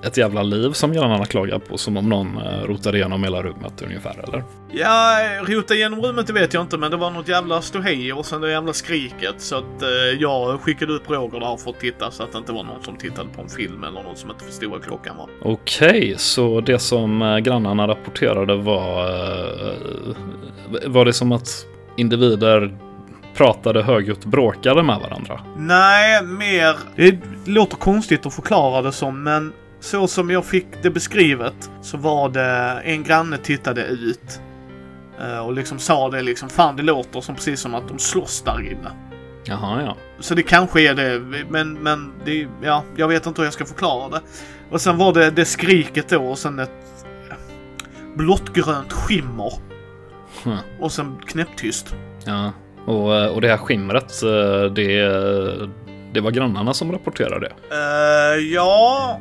[0.04, 3.82] ett jävla liv som grannarna klagar på, som om någon eh, rotade igenom hela rummet
[3.82, 4.44] ungefär, eller?
[4.74, 8.26] Ja, rota igenom rummet det vet jag inte, men det var något jävla ståhej och
[8.26, 9.36] sen det jävla skriket.
[9.38, 12.52] Så att eh, jag skickade upp Roger där för att titta så att det inte
[12.52, 15.30] var någon som tittade på en film eller någon som inte förstod vad klockan var.
[15.42, 19.04] Okej, så det som eh, grannarna rapporterade var...
[19.10, 19.74] eh,
[20.86, 21.66] Var det som att
[21.98, 22.78] individer
[23.36, 25.42] pratade högljutt bråkade med varandra?
[25.58, 26.76] Nej, mer...
[26.96, 31.98] Det låter konstigt att förklara det som, men så som jag fick det beskrivet så
[31.98, 34.42] var det en granne tittade ut
[35.20, 38.42] eh, och liksom sa det liksom, fan det låter som precis som att de slåss
[38.42, 38.92] där inne.
[39.44, 39.98] Jaha, ja.
[40.20, 43.66] Så det kanske är det, men, men det, ja, jag vet inte hur jag ska
[43.66, 44.22] förklara det.
[44.70, 47.06] Och sen var det det skriket då och sen ett
[48.16, 49.54] blåttgrönt skimmer.
[50.44, 50.58] Hm.
[50.80, 51.96] Och sen knäpptyst.
[52.26, 52.52] ja.
[52.86, 55.02] Och, eh, och det här skimret, eh, det,
[56.14, 57.76] det var grannarna som rapporterade det.
[57.76, 59.20] Eh, ja,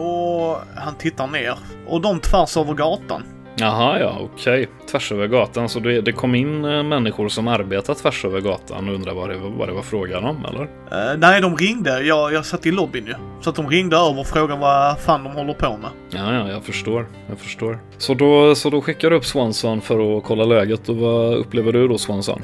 [0.00, 1.54] och han tittar ner.
[1.86, 3.22] Och de tvärs över gatan.
[3.56, 4.68] Jaha, ja, okej.
[4.90, 8.88] Tvärs över gatan, så det, det kom in eh, människor som arbetar tvärs över gatan
[8.88, 10.62] och undrade vad det, vad det var frågan om, eller?
[10.62, 12.02] Eh, nej, de ringde.
[12.02, 13.14] Jag, jag satt i lobbyn ju.
[13.40, 15.90] Så att de ringde över och frågade vad fan de håller på med.
[16.10, 17.06] Ja, ja, jag förstår.
[17.28, 17.78] Jag förstår.
[17.98, 21.72] Så då, så då skickar du upp Swanson för att kolla läget och vad upplever
[21.72, 22.42] du då, Swanson?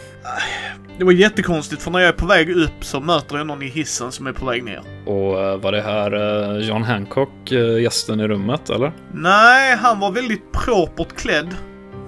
[0.99, 3.67] Det var jättekonstigt för när jag är på väg upp så möter jag någon i
[3.67, 4.81] hissen som är på väg ner.
[5.07, 8.93] Och eh, var det här eh, John Hancock, eh, gästen i rummet, eller?
[9.13, 11.55] Nej, han var väldigt propert klädd.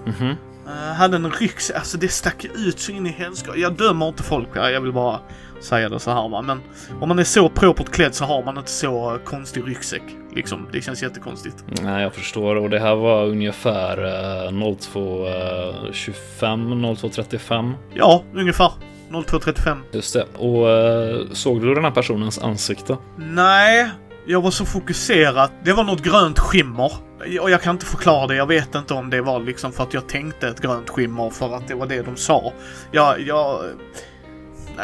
[0.07, 0.35] Mhm.
[0.67, 3.59] Uh, hade en ryggsäck, alltså det stack ut så in i helskotta.
[3.59, 5.21] Jag dömer inte folk, ja, jag vill bara
[5.61, 6.43] säga det så här va.
[6.43, 6.61] Men
[7.01, 10.03] om man är så propert klädd så har man inte så konstig ryggsäck.
[10.35, 11.65] Liksom, det känns jättekonstigt.
[11.83, 12.57] Nej, jag förstår.
[12.57, 17.73] Och det här var ungefär eh, 02.25, 02.35.
[17.95, 18.73] Ja, ungefär.
[19.11, 19.77] 02.35.
[19.93, 20.25] Just det.
[20.39, 22.97] Och eh, såg du den här personens ansikte?
[23.17, 23.91] Nej,
[24.27, 25.51] jag var så fokuserad.
[25.65, 26.93] Det var något grönt skimmer.
[27.41, 28.37] Och jag kan inte förklara det.
[28.37, 31.57] Jag vet inte om det var liksom för att jag tänkte ett grönt skimmer för
[31.57, 32.53] att det var det de sa.
[32.93, 33.61] Jag, jag...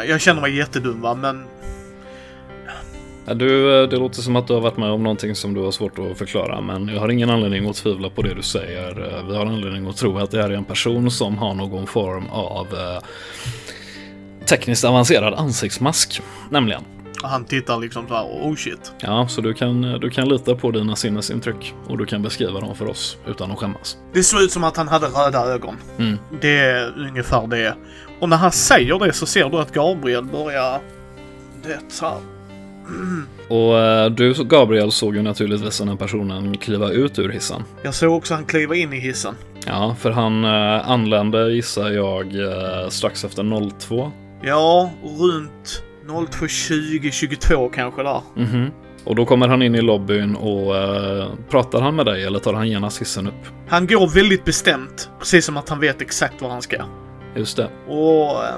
[0.07, 1.43] Jag känner mig jättedum va, men...
[3.27, 5.61] Ja, du, eh, det låter som att du har varit med om någonting som du
[5.61, 9.17] har svårt att förklara, men jag har ingen anledning att tvivla på det du säger.
[9.17, 11.87] Eh, Vi har anledning att tro att det här är en person som har någon
[11.87, 13.03] form av eh,
[14.45, 16.81] tekniskt avancerad ansiktsmask, nämligen.
[17.23, 18.91] Han tittar liksom så här, oh shit.
[18.99, 22.75] Ja, så du kan, du kan lita på dina sinnesintryck och du kan beskriva dem
[22.75, 23.97] för oss utan att skämmas.
[24.13, 25.75] Det såg ut som att han hade röda ögon.
[25.97, 26.17] Mm.
[26.41, 27.75] Det är ungefär det.
[28.25, 30.79] Och när han säger det så ser du att Gabriel börjar...
[31.63, 32.17] Det här.
[33.49, 37.63] Och eh, du, Gabriel, såg ju naturligtvis den här personen kliva ut ur hissen.
[37.83, 39.35] Jag såg också han kliva in i hissen.
[39.67, 44.11] Ja, för han eh, anlände, gissar jag, eh, strax efter 02.
[44.41, 48.21] Ja, runt 02.20, 22 kanske där.
[48.35, 48.71] Mhm.
[49.03, 52.53] Och då kommer han in i lobbyn och eh, pratar han med dig eller tar
[52.53, 53.47] han genast hissen upp?
[53.67, 56.77] Han går väldigt bestämt, precis som att han vet exakt vad han ska.
[57.35, 57.69] Just det.
[57.87, 58.55] Och eh,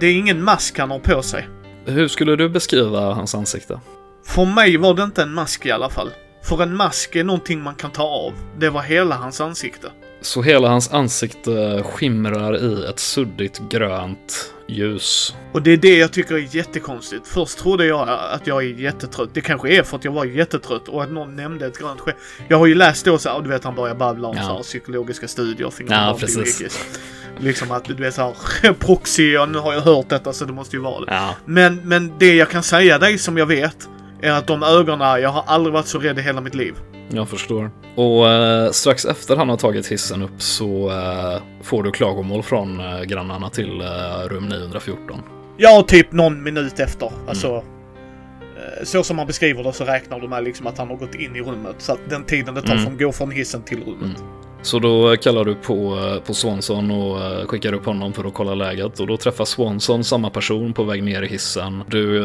[0.00, 1.48] det är ingen mask han har på sig.
[1.84, 3.80] Hur skulle du beskriva hans ansikte?
[4.26, 6.10] För mig var det inte en mask i alla fall.
[6.44, 8.32] För en mask är någonting man kan ta av.
[8.58, 9.90] Det var hela hans ansikte.
[10.20, 15.34] Så hela hans ansikte skimrar i ett suddigt grönt ljus.
[15.52, 17.28] Och det är det jag tycker är jättekonstigt.
[17.28, 19.30] Först trodde jag att jag är jättetrött.
[19.32, 22.14] Det kanske är för att jag var jättetrött och att någon nämnde ett grönt sken.
[22.48, 24.42] Jag har ju läst då så här, du vet han börjar babbla om Ja.
[24.42, 25.70] så här, psykologiska studier.
[25.88, 26.76] Ja, precis.
[27.38, 28.22] Liksom att du vet så
[28.62, 31.14] här, proxy, ja, nu har jag hört detta så det måste ju vara det.
[31.14, 31.34] Ja.
[31.44, 33.88] Men, men det jag kan säga dig som jag vet
[34.22, 36.74] är att de ögonen, jag har aldrig varit så rädd i hela mitt liv.
[37.08, 37.70] Jag förstår.
[37.96, 42.80] Och eh, strax efter han har tagit hissen upp så eh, får du klagomål från
[42.80, 45.22] eh, grannarna till eh, rum 914.
[45.56, 47.10] Ja, typ någon minut efter.
[47.28, 50.96] Alltså, eh, så som man beskriver det så räknar de med liksom att han har
[50.96, 51.74] gått in i rummet.
[51.78, 52.84] Så att den tiden det tar Mm.
[52.84, 54.22] från gå från hissen till rummet.
[54.66, 58.54] Så då kallar du på, på Swanson och eh, skickar upp honom för att kolla
[58.54, 59.00] läget.
[59.00, 61.82] Och då träffar Swanson samma person på väg ner i hissen.
[61.88, 62.16] Du,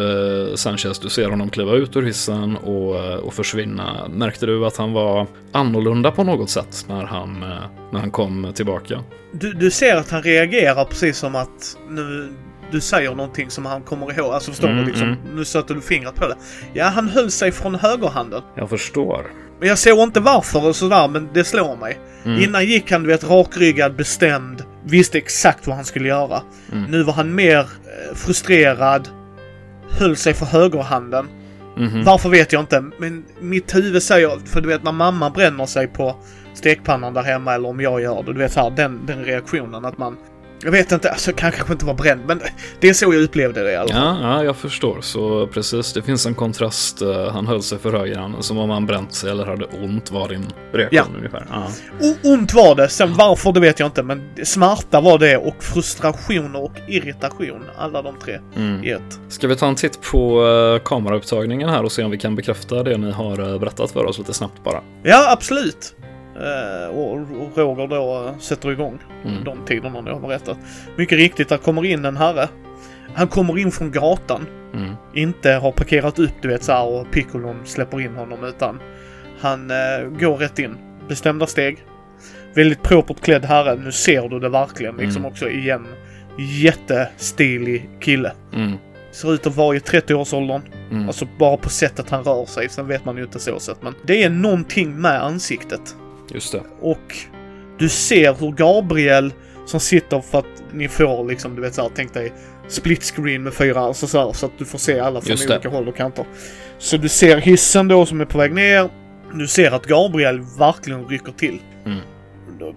[0.49, 4.08] eh, Sanchez, du ser honom kliva ut ur hissen och, eh, och försvinna.
[4.10, 7.39] Märkte du att han var annorlunda på något sätt när han,
[7.91, 8.99] när han kom tillbaka?
[9.32, 12.34] Du, du ser att han reagerar precis som att nu
[12.71, 14.34] du säger någonting som han kommer ihåg.
[14.34, 14.91] Alltså förstår Mm, du?
[14.91, 15.19] Liksom, mm.
[15.36, 16.36] Nu sätter du fingret på det.
[16.73, 18.41] Ja, han höll sig från högerhanden.
[18.56, 19.25] Jag förstår.
[19.60, 21.97] Men jag såg inte varför och sådär, men det slår mig.
[22.25, 22.43] Mm.
[22.43, 26.41] Innan gick han, du vet, rakryggad, bestämd, visste exakt vad han skulle göra.
[26.71, 26.91] Mm.
[26.91, 29.10] Nu var han mer eh, frustrerad,
[29.89, 31.27] höll sig för högerhanden.
[31.77, 32.03] Mhm.
[32.03, 35.88] Varför vet jag inte, men mitt huvud säger, för du vet när mamma bränner sig
[35.88, 36.15] på
[36.53, 39.86] stekpannan där hemma eller om jag gör det, du vet så här, den, den reaktionen
[39.86, 40.17] att man
[40.63, 42.41] jag vet inte, alltså kan kanske inte vara bränd, men
[42.80, 44.17] det är så jag upplevde det i alla fall.
[44.21, 45.02] Ja, ja, jag förstår.
[45.02, 47.02] Så precis, det finns en kontrast.
[47.02, 50.30] eh, Han höll sig för höger, som om han bränt sig eller hade ont var
[50.30, 51.17] din reaktion Ja.
[51.17, 51.45] ungefär.
[51.50, 51.67] Ja.
[52.02, 55.63] O- ont var det, sen varför det vet jag inte, men smärta var det och
[55.63, 58.84] frustration och irritation, alla de tre Mm.
[58.84, 59.19] i ett.
[59.30, 62.84] Ska vi ta en titt på uh, kameraupptagningen här och se om vi kan bekräfta
[62.84, 64.82] det ni har eh, berättat för oss lite snabbt bara?
[65.04, 65.95] Ja, absolut.
[66.36, 67.20] Eh, och,
[67.58, 69.44] Roger då eh, sätter igång Mm.
[69.44, 70.58] de tiderna jag har berättat.
[70.96, 72.48] Mycket riktigt, där kommer in en herre.
[73.15, 74.46] Han kommer in från gatan.
[74.74, 74.96] Mm.
[75.13, 78.80] Inte har parkerat upp du vet så här och Piccolon släpper in honom utan
[79.39, 80.78] han eh, går rätt in.
[81.08, 81.78] Bestämda steg.
[82.56, 83.76] Väldigt propert klädd herre.
[83.76, 85.32] Nu ser du det verkligen liksom Mm.
[85.32, 85.88] också igen.
[86.38, 88.32] Jättestilig kille.
[88.54, 88.72] Mm.
[89.12, 90.62] Ser ut att vara i 30-årsåldern.
[90.91, 91.08] Mm.
[91.08, 92.70] Alltså bara på sättet han rör sig.
[92.70, 93.82] Sen vet man ju inte så sett.
[93.84, 95.96] Men det är någonting med ansiktet.
[96.34, 96.62] Just det.
[96.82, 97.15] Och
[97.80, 99.34] du ser hur Gabriel
[99.65, 102.34] som sitter för att ni får liksom, du vet såhär, tänk dig
[102.67, 105.70] split screen med fyra, alltså så, här, så att du får se alla från olika
[105.70, 106.26] håll och kanter.
[106.78, 108.89] Så du ser hissen då som är på väg ner.
[109.34, 111.60] Du ser att Gabriel verkligen rycker till.
[111.86, 112.00] Mm.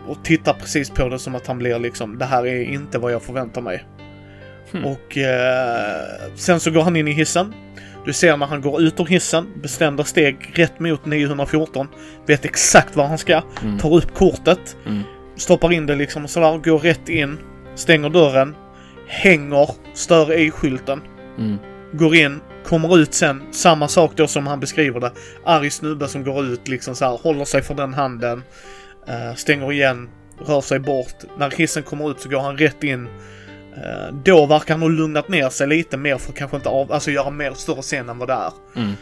[0.09, 3.13] Och tittar precis på det som att han blir liksom, det här är inte vad
[3.13, 3.85] jag förväntar mig.
[4.73, 4.85] Hmm.
[4.85, 7.55] Och eh, sen så går han in i hissen.
[8.05, 11.89] Du ser när han går ut ur hissen, bestämda steg rätt mot 914.
[12.27, 13.43] Vet exakt var han ska.
[13.63, 13.79] Mm.
[13.79, 14.77] Tar upp kortet.
[14.87, 15.03] Mm.
[15.37, 16.59] Stoppar in det liksom sådär.
[16.59, 17.39] Går rätt in.
[17.75, 18.55] Stänger dörren.
[19.09, 21.01] Hänger stör i-skylten.
[21.39, 21.57] Mm.
[21.93, 22.41] Går in.
[22.65, 23.43] Kommer ut sen.
[23.53, 25.13] Samma sak då som han beskriver det.
[25.45, 27.19] Arg snubbe som går ut liksom så här.
[27.23, 28.43] Håller sig för den handen.
[29.09, 30.09] eh, stänger igen.
[30.47, 31.15] Rör sig bort.
[31.39, 33.09] När hissen kommer ut så går han rätt in.
[33.77, 36.93] Eh, då verkar han ha lugnat ner sig lite mer för att kanske inte av,
[36.93, 38.53] alltså göra mer större scen än vad det är.
[38.77, 38.93] Mm.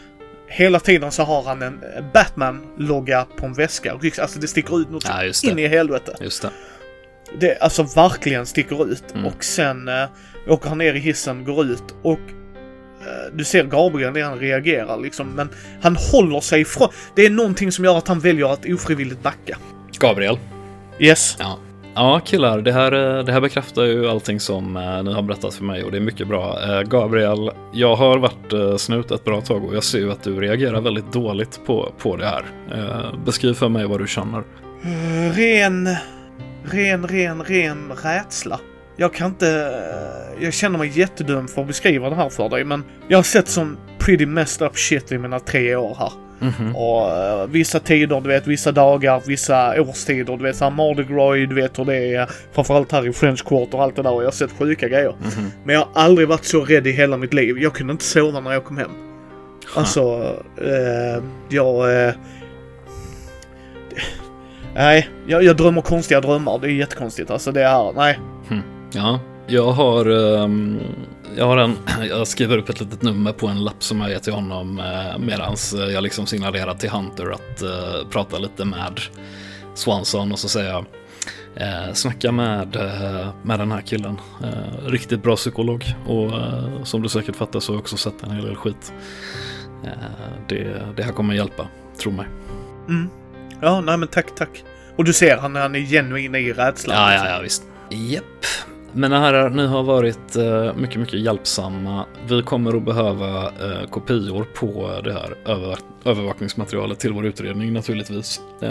[0.47, 3.91] Hela tiden så har han en eh, Batman-logga på en väska.
[3.91, 6.15] Alltså det sticker ut något Ja, in i helvete.
[6.21, 6.49] Just det.
[7.39, 9.03] Det alltså verkligen sticker ut.
[9.13, 9.25] Mm.
[9.25, 10.05] Och sen eh,
[10.47, 14.97] åker han ner i hissen, går ut och eh, du ser Gabriel när han reagerar
[14.97, 15.29] liksom.
[15.29, 15.49] Men
[15.81, 16.89] han håller sig ifrån.
[17.15, 19.57] Det är någonting som gör att han väljer att ofrivilligt backa.
[19.99, 20.39] Gabriel.
[20.99, 21.35] Yes.
[21.39, 21.59] Ja.
[21.95, 25.53] Ja, killar, det här, eh, det här bekräftar ju allting som eh, ni har berättat
[25.53, 26.59] för mig och det är mycket bra.
[26.63, 30.39] Eh, Gabriel, jag har varit snut ett bra tag och jag ser ju att du
[30.39, 32.45] reagerar väldigt dåligt på, på det här.
[33.25, 34.43] Beskriv för mig vad du känner.
[35.33, 35.89] Ren,
[36.63, 38.59] ren, ren, ren rädsla.
[38.97, 39.73] Jag kan inte...
[40.39, 43.47] Jag känner mig jättedum för att beskriva det här för dig, men jag har sett
[43.47, 46.11] som pretty messed up shit i mina tre år här.
[46.43, 46.75] Mhm.
[46.75, 51.49] Och eh, vissa tider, du vet, vissa dagar, vissa årstider, du vet såhär Mardi Gras,
[51.49, 52.29] du vet hur det är.
[52.51, 54.11] Framförallt här i French Quarter och allt det där.
[54.13, 55.15] Och jag har sett sjuka grejer.
[55.21, 55.51] Mhm.
[55.63, 57.57] Men jag har aldrig varit så rädd i hela mitt liv.
[57.59, 58.91] Jag kunde inte sova när jag kom hem.
[59.75, 62.05] Alltså, eh, jag...
[62.07, 62.13] Eh,
[64.75, 66.59] nej, jag, jag drömmer konstiga drömmar.
[66.59, 67.31] Det är jättekonstigt.
[67.31, 68.19] Alltså det är, nej.
[68.93, 70.79] Ja, jag har, ehm,
[71.37, 71.77] jag har en,
[72.09, 75.19] jag skriver upp ett litet nummer på en lapp som jag ger till honom eh,
[75.19, 78.99] medans eh, jag liksom signalerar till Hunter att eh, prata lite med
[79.75, 80.85] Swanson och så säger jag
[81.55, 84.19] eh, snacka med, eh, med den här killen.
[84.43, 86.31] Eh, riktigt bra psykolog och
[86.87, 88.93] som du säkert fattar så har jag också sett en hel del skit.
[90.47, 91.67] Det, det här kommer hjälpa,
[92.01, 92.25] tro mig.
[92.87, 93.09] Mm.
[93.61, 94.63] Ja, nej men tack, tack.
[94.97, 96.97] Och du ser han, han är genuin i rädslan.
[96.97, 97.27] Ja, liksom.
[97.27, 97.63] ja, ja, visst.
[97.89, 98.23] Japp.
[98.95, 102.05] Mina herrar, ni har varit uh, mycket, mycket hjälpsamma.
[102.27, 108.41] Vi kommer att behöva uh, kopior på det här över, övervakningsmaterialet till vår utredning naturligtvis.
[108.63, 108.69] Uh,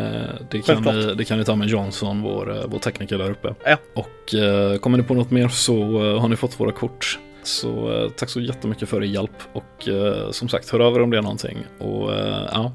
[0.51, 3.55] det, kan ni, det kan ni ta med Johnson, vår, vår tekniker där uppe.
[3.65, 3.77] Ja.
[3.95, 4.35] Och
[4.81, 5.75] kommer ni på något mer så
[6.19, 7.19] har ni fått våra kort.
[7.43, 9.89] Så tack så jättemycket för er hjälp och
[10.31, 11.59] som sagt, hör av er om det är någonting.
[11.79, 12.11] Och
[12.53, 12.73] ja,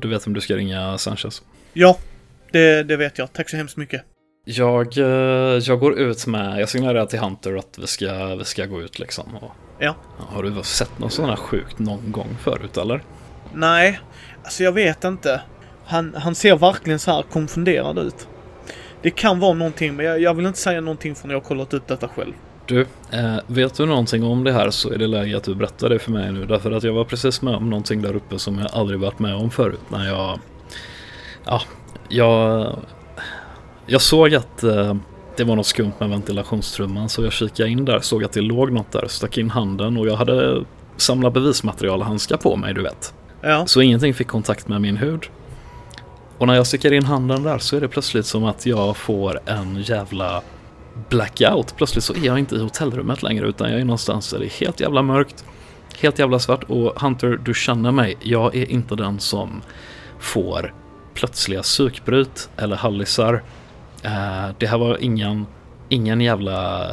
[0.00, 1.42] du vet om du ska ringa Sanchez.
[1.72, 1.98] Ja,
[2.50, 3.32] det, det vet jag.
[3.32, 4.02] Tack så hemskt mycket.
[4.44, 8.66] Jag, eh, jag går ut med, jag signalerar till Hunter att vi ska, vi ska
[8.66, 9.36] gå ut liksom.
[9.40, 9.94] Och, ja.
[10.18, 13.02] Har du sett något sådant här sjukt någon gång förut eller?
[13.54, 14.00] Nej,
[14.44, 15.40] alltså jag vet inte.
[15.84, 18.28] Han, han ser verkligen så här konfunderad ut.
[19.02, 21.74] Det kan vara någonting, men jag, jag vill inte säga någonting förrän jag har kollat
[21.74, 22.32] upp detta själv.
[22.66, 25.88] Du, eh, vet du någonting om det här så är det läge att du berättar
[25.88, 26.46] det för mig nu.
[26.46, 29.34] Därför att jag var precis med om någonting där uppe som jag aldrig varit med
[29.34, 29.80] om förut.
[29.88, 30.38] När jag...
[31.44, 31.62] Ja,
[32.08, 32.76] jag
[33.86, 34.94] jag såg att eh,
[35.36, 38.72] det var något skumt med ventilationstrumman så jag kikade in där, såg att det låg
[38.72, 40.64] något där, stack in handen och jag hade
[40.96, 43.14] samlat bevismaterial handskar på mig, du vet.
[43.40, 43.66] Ja.
[43.66, 45.26] Så ingenting fick kontakt med min hud.
[46.38, 49.40] Och när jag sticker in handen där så är det plötsligt som att jag får
[49.46, 50.42] en jävla
[51.08, 51.76] blackout.
[51.76, 54.60] Plötsligt så är jag inte i hotellrummet längre utan jag är någonstans där det är
[54.60, 55.44] helt jävla mörkt.
[56.00, 58.16] Helt jävla svart och Hunter, du känner mig.
[58.20, 59.62] Jag är inte den som
[60.18, 60.74] får
[61.14, 63.42] plötsliga psykbryt eller hallisar
[64.58, 65.46] det här var ingen,
[65.88, 66.88] ingen jävla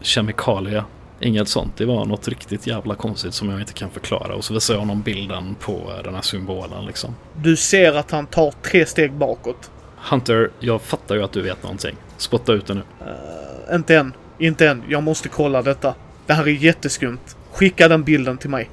[0.00, 0.84] kemikalie.
[1.20, 1.76] Inget sånt.
[1.76, 4.34] Det var något riktigt jävla konstigt som jag inte kan förklara.
[4.34, 7.14] Och så visar jag honom bilden på den här symbolen liksom.
[7.36, 9.70] Du ser att han tar tre steg bakåt.
[10.10, 11.96] Hunter, jag fattar ju att du vet någonting.
[12.16, 12.80] Spotta ut det nu.
[12.80, 14.12] Uh, inte än.
[14.38, 14.82] Inte än.
[14.88, 15.94] Jag måste kolla detta.
[16.26, 17.36] Det här är jätteskumt.
[17.52, 18.70] Skicka den bilden till mig.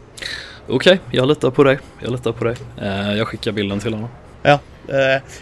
[0.67, 1.79] Okej, okay, jag litar på dig.
[1.99, 2.55] Jag litar på dig.
[2.81, 4.09] Uh, jag skickar bilden till honom.
[4.41, 4.59] Ja, Eh,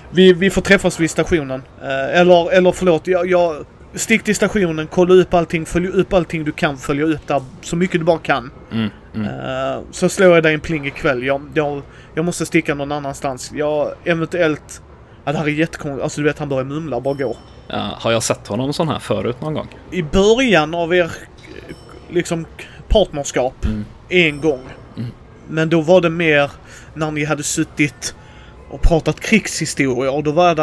[0.09, 1.63] vi, vi får träffas vid stationen.
[1.81, 6.43] Eh, eller, eller förlåt, jag, jag Stick till stationen, kolla upp allting, följ upp allting
[6.43, 8.51] du kan, följa upp där så mycket du bara kan.
[8.71, 9.27] Mm, mm.
[9.27, 11.23] Uh, så slår jag dig en pling ikväll.
[11.23, 11.81] Jag, jag,
[12.15, 13.51] jag måste sticka någon annanstans.
[13.55, 14.81] Jag eventuellt...
[15.23, 16.03] Ja, det här är jättekonstigt.
[16.03, 17.37] Alltså du vet, han börjar mumla och bara gå.
[17.67, 19.67] Ja, har jag sett honom sån här förut någon gång?
[19.91, 21.11] I början av er
[22.09, 22.45] liksom
[22.87, 23.65] partnerskap.
[23.65, 23.85] Mm.
[24.09, 24.61] En gång.
[24.97, 25.09] Mm.
[25.47, 26.51] Men då var det mer
[26.93, 28.15] när ni hade suttit
[28.71, 30.61] och pratat krigshistoria och då var det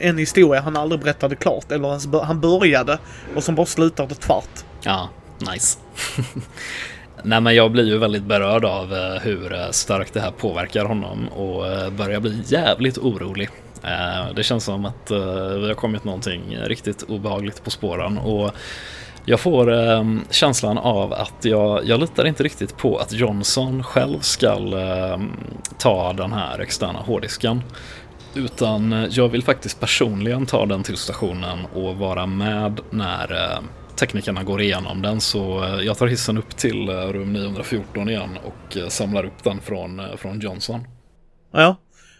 [0.00, 1.72] eh, en historia han aldrig berättade klart.
[1.72, 2.98] Eller han började
[3.36, 4.64] och som bara slutade tvärt.
[4.82, 5.08] Ja,
[5.52, 5.78] nice.
[7.22, 10.84] Nej men jag blir ju väldigt berörd av eh, hur eh, starkt det här påverkar
[10.84, 13.48] honom och börjar bli jävligt orolig.
[14.34, 15.10] Det känns som att
[15.60, 18.50] vi har kommit någonting riktigt obehagligt på spåren och
[19.26, 24.20] jag får eh, känslan av att jag, jag litar inte riktigt på att Johnson själv
[24.20, 25.20] ska eh,
[25.78, 27.62] ta den här externa hårddisken.
[28.34, 33.60] Utan jag vill faktiskt personligen ta den till stationen och vara med när eh,
[33.96, 35.20] teknikerna går igenom den.
[35.20, 39.44] Så eh, jag tar hissen upp till eh, rum 914 igen och eh, samlar upp
[39.44, 40.80] den från, från Johnson.
[41.52, 41.76] Ja,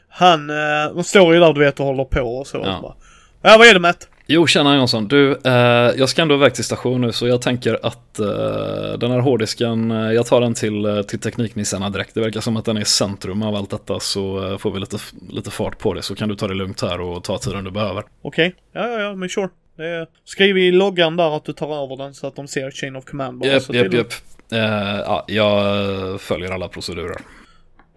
[0.09, 0.47] han,
[0.95, 2.59] de står ju där du vet och håller på och så.
[2.65, 2.97] Ja, och
[3.43, 4.09] ja vad är det Matt?
[4.29, 5.09] Jo, tjena Jonsson.
[5.09, 5.53] Du, eh,
[5.97, 9.91] jag ska ändå iväg till station nu så jag tänker att eh, den här hårddisken,
[9.91, 12.15] eh, jag tar den till, eh, till tekniknissarna direkt.
[12.15, 14.99] Det verkar som att den är centrum av allt detta så eh, får vi lite,
[15.29, 17.71] lite fart på det så kan du ta det lugnt här och ta tiden du
[17.71, 18.05] behöver.
[18.23, 18.83] Okej, okay.
[18.83, 19.49] ja ja ja, men sure.
[19.77, 22.97] Det skriv i loggan där att du tar över den så att de ser Chain
[22.97, 23.45] of Command.
[23.45, 24.13] Japp, japp, japp.
[24.49, 27.21] Ja, jag följer alla procedurer.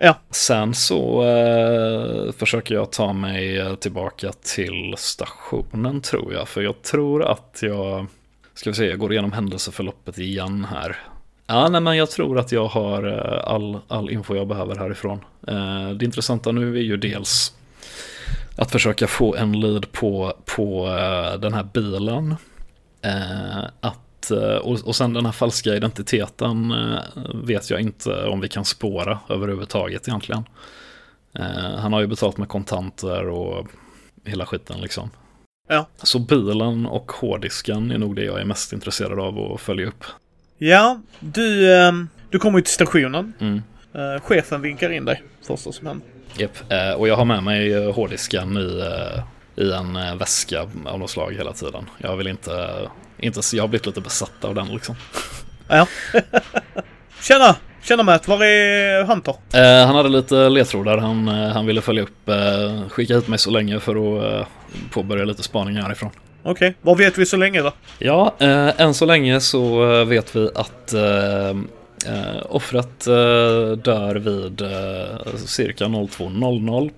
[0.01, 0.15] Ja.
[0.29, 6.47] Sen så eh, försöker jag ta mig eh, tillbaka till stationen tror jag.
[6.47, 8.05] För jag tror att jag,
[8.53, 10.97] ska vi se, jag går igenom händelseförloppet igen här.
[11.47, 15.19] Ja, nej, men jag tror att jag har eh, all, all info jag behöver härifrån.
[15.47, 17.53] Eh, det intressanta nu är ju dels
[18.55, 22.35] att försöka få en lead på, på eh, den här bilen.
[23.01, 26.99] Eh, att Eh, och, och sen den här falska identiteten eh,
[27.33, 30.43] vet jag inte om vi kan spåra överhuvudtaget egentligen.
[31.33, 33.67] Eh, han har ju betalt med kontanter och
[34.25, 35.09] hela skiten liksom.
[35.67, 35.87] Ja.
[36.03, 40.03] Så bilen och hårddisken är nog det jag är mest intresserad av att följa upp.
[40.57, 41.67] Ja, du,
[42.29, 43.33] du kommer ju till stationen.
[43.39, 43.61] Mm.
[44.21, 46.07] Chefen vinkar in dig första som händer.
[46.37, 46.57] Japp,
[46.97, 48.83] och jag har med mig hårddisken i,
[49.55, 51.85] i en väska av något slag hela tiden.
[51.97, 52.51] Jag vill inte
[53.19, 54.95] inte så jag har blivit lite besatt av den liksom.
[55.67, 55.87] Ja.
[57.21, 57.55] Tjena!
[57.83, 59.35] Tjena Matt, var är Hunter?
[59.53, 60.97] Eh, han hade lite ledtrådar.
[60.97, 64.47] Han, eh, han ville följa upp, eh, skicka hit mig så länge för att eh,
[64.91, 66.09] påbörja lite spaning härifrån.
[66.41, 66.73] Okej, okay.
[66.81, 67.71] vad vet vi så länge då?
[67.99, 71.57] Ja, eh, än så länge så eh, vet vi att eh,
[72.49, 73.05] offret
[73.83, 74.61] dör vid
[75.47, 76.91] cirka 02.00.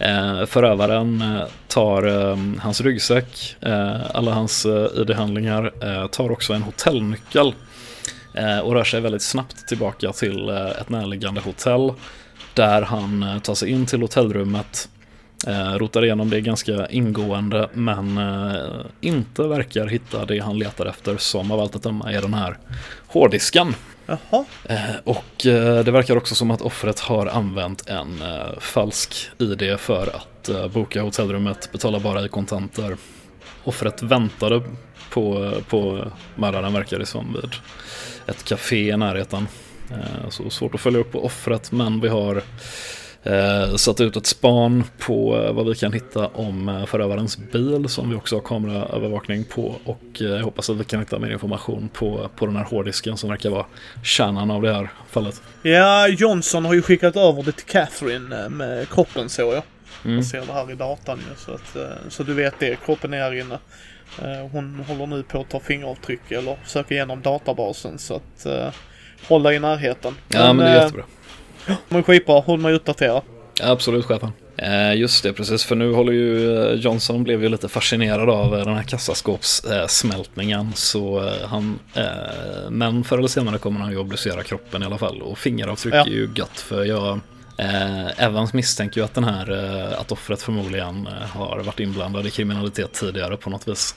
[0.00, 6.52] Eh, förövaren eh, tar eh, hans ryggsäck, eh, alla hans eh, ID-handlingar, eh, tar också
[6.52, 7.54] en hotellnyckel
[8.62, 11.92] och rör sig väldigt snabbt tillbaka till ett närliggande hotell
[12.54, 14.88] där han tar sig in till hotellrummet,
[15.76, 18.20] rotar igenom det ganska ingående men
[19.00, 22.58] inte verkar hitta det han letar efter som av allt att döma är den här
[23.06, 23.74] hårddisken.
[24.10, 24.44] Jaha.
[24.64, 29.80] Eh, och eh, det verkar också som att offret har använt en eh, falsk ID
[29.80, 32.96] för att boka hotellrummet, betala bara i kontanter.
[33.64, 34.62] Offret väntade
[35.10, 36.04] på, på
[36.36, 37.50] mördaren verkar det som vid
[38.26, 39.48] ett café i närheten.
[40.28, 42.42] Så svårt att följa upp på offret men vi har
[43.22, 47.88] eh, satt ut ett span på eh, vad vi kan hitta om eh, förövarens bil
[47.88, 51.30] som vi också har kameraövervakning på och eh, jag hoppas att vi kan hitta mer
[51.30, 53.66] information på, på den här hårddisken som verkar vara
[54.04, 55.42] kärnan av det här fallet.
[55.62, 59.62] Ja, Johnson har ju skickat över det till Catherine med kroppen såg jag.
[60.04, 60.16] Mm.
[60.16, 61.76] Jag ser det här i datan ju så att,
[62.12, 63.58] så du vet det, kroppen är här inne.
[64.52, 68.46] Hon håller nu på att ta fingeravtryck eller söka igenom databasen så att
[69.28, 70.14] hålla i närheten.
[70.28, 71.04] Ja men det är jättebra.
[71.88, 73.22] Men skitbra, håll mig uppdaterad.
[73.62, 74.32] Absolut chefen.
[74.56, 75.64] Eh, just det, precis.
[75.64, 80.72] För nu håller ju eh, Johnson blev ju lite fascinerad av eh, den här kassaskåpssmältningen.
[80.74, 81.78] Så han,
[82.70, 85.22] men förr eller senare kommer han ju obducera kroppen i alla fall.
[85.22, 86.00] Och fingeravtryck Ja.
[86.04, 87.20] är ju gött för jag
[87.58, 89.50] eh, Evans misstänker ju att den här,
[89.92, 93.94] eh, att offret förmodligen har varit inblandad i kriminalitet tidigare på något vis.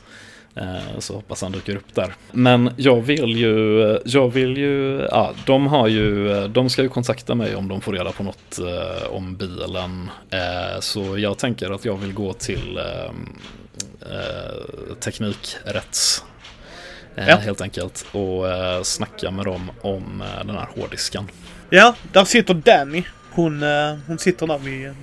[0.55, 2.13] Eh, Så hoppas han dyker upp där.
[2.31, 7.35] Men jag vill ju, jag vill ju, ja, de har ju, de ska ju kontakta
[7.35, 10.09] mig om de får reda på något eh, om bilen.
[10.29, 12.79] Eh, så jag tänker att jag vill gå till
[14.99, 16.23] Teknikrätts.
[17.15, 17.23] Ja.
[17.35, 18.05] Helt enkelt.
[18.11, 18.45] Och
[18.87, 21.27] snacka med dem om den här hårddisken.
[21.69, 23.03] Ja, där sitter Danny.
[23.31, 23.63] Hon,
[24.07, 24.93] hon sitter där vid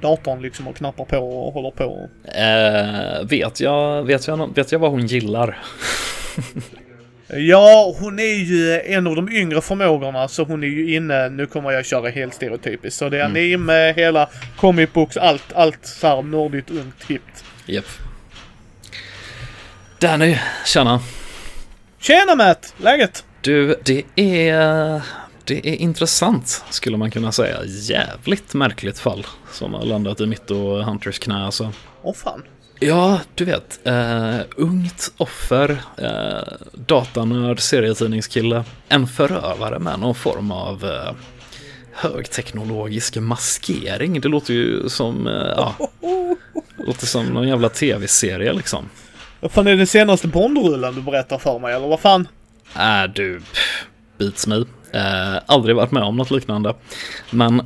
[0.00, 2.08] datorn liksom och knappar på och håller på.
[2.24, 5.58] Eh, vet, jag, vet, jag, vet jag vad hon gillar?
[7.36, 11.46] Ja, hon är ju en av de yngre förmågorna så hon är ju inne, nu
[11.46, 12.98] kommer jag köra helt stereotypiskt.
[12.98, 17.44] Så det är anime, hela comic books, allt, allt så här nördigt, ungt, hippt.
[17.66, 17.84] Japp.
[19.98, 21.00] Danny, tjena.
[22.00, 22.74] Tjena Matt!
[22.76, 23.24] Läget?
[23.40, 25.02] Du, det är,
[25.52, 27.58] det är intressant skulle man kunna säga.
[27.64, 31.72] Jävligt märkligt fall som har landat i mitt och Hunters knä alltså.
[32.02, 32.42] Åh fan.
[32.80, 33.80] Ja, du vet.
[33.86, 35.70] Uh, ungt offer,
[36.02, 38.64] uh, datanörd, serietidningskille.
[38.88, 41.12] En förövare med någon form av uh,
[41.92, 44.20] högteknologisk maskering.
[44.20, 45.74] Det låter ju som, uh, ja,
[46.86, 48.88] låter som någon jävla tv-serie liksom.
[49.40, 52.28] Vad fan är det senaste Bondrullen du berättar för mig eller vad fan?
[52.74, 53.42] Är du,
[54.18, 54.64] beats me.
[54.92, 56.74] Eh, aldrig varit med om något liknande.
[57.30, 57.62] Men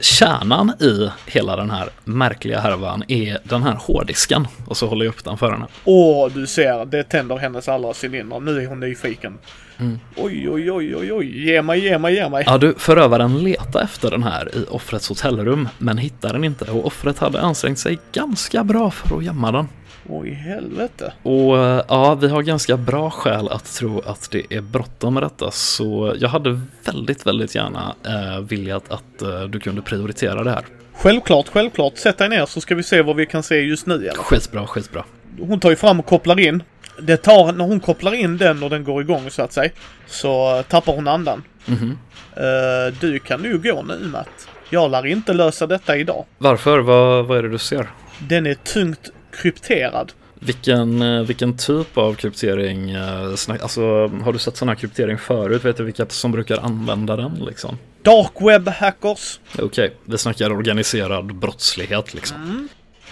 [0.00, 4.48] kärnan i hela den här märkliga härvan är den här hårddisken.
[4.66, 5.66] Och så håller jag upp den för henne.
[5.84, 8.40] Åh, du ser, det tänder hennes alla cylindrar.
[8.40, 9.38] Nu är hon nyfiken.
[9.78, 10.00] Mm.
[10.16, 11.44] Oj, oj, oj, oj, oj.
[11.44, 12.44] Ge mig, ge mig, ge mig.
[12.46, 16.86] Ja du, förövaren letar efter den här i offrets hotellrum men hittar den inte och
[16.86, 19.68] offret hade ansträngt sig ganska bra för att gömma den.
[20.08, 21.12] Oj, helvete.
[21.22, 25.22] Och eh, ja, vi har ganska bra skäl att tro att det är bråttom med
[25.22, 30.50] detta så jag hade väldigt, väldigt gärna eh, velat att eh, du kunde prioritera det
[30.50, 30.64] här.
[30.94, 31.98] Självklart, självklart.
[31.98, 34.24] Sätt dig ner så ska vi se vad vi kan se just nu i fall.
[34.24, 35.04] Skitbra, skitbra.
[35.40, 36.62] Hon tar ju fram och kopplar in.
[36.98, 39.70] Det tar, när hon kopplar in den och den går igång så att säga,
[40.06, 41.42] så eh, tappar hon andan.
[41.66, 41.98] Mhm.
[42.36, 44.48] Eh, du kan nu gå nu Matt.
[44.70, 46.24] Jag lär inte lösa detta idag.
[46.38, 46.78] Varför?
[46.78, 47.88] Vad, vad är det du ser?
[48.18, 49.10] Den är tungt
[49.42, 50.12] krypterad.
[50.34, 55.64] Vilken, eh, vilken typ av kryptering, eh, alltså har du sett sån här kryptering förut?
[55.64, 57.78] Vet du vilka som brukar använda den liksom?
[58.02, 59.40] Dark web hackers.
[59.58, 62.68] Okej, vi snackar organiserad brottslighet liksom.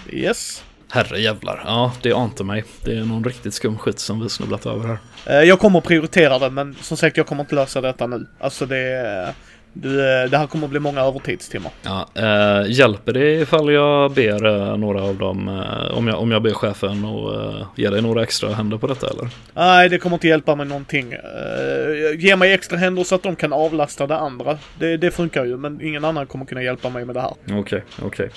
[0.09, 0.63] Yes.
[0.89, 2.63] Herre jävlar, ja det ante mig.
[2.83, 4.97] Det är någon riktigt skum skit som vi snubblat över här.
[5.25, 8.27] Eh, jag kommer att prioritera det men som sagt jag kommer inte lösa detta nu.
[8.39, 9.35] Alltså det...
[9.73, 11.71] Du, eh, det här kommer att bli många övertidstimmar.
[11.83, 16.31] Ja, eh, hjälper det ifall jag ber eh, några av dem, eh, om, jag, om
[16.31, 19.29] jag ber chefen och eh, ge dig några extra händer på detta eller?
[19.53, 21.13] Nej, det kommer inte hjälpa mig någonting.
[21.13, 24.57] Uh, ge mig extra händer så att de kan avlasta det andra.
[24.79, 27.33] Det, det funkar ju, men ingen annan kommer kunna hjälpa mig med det här.
[27.59, 28.29] Okej, okej.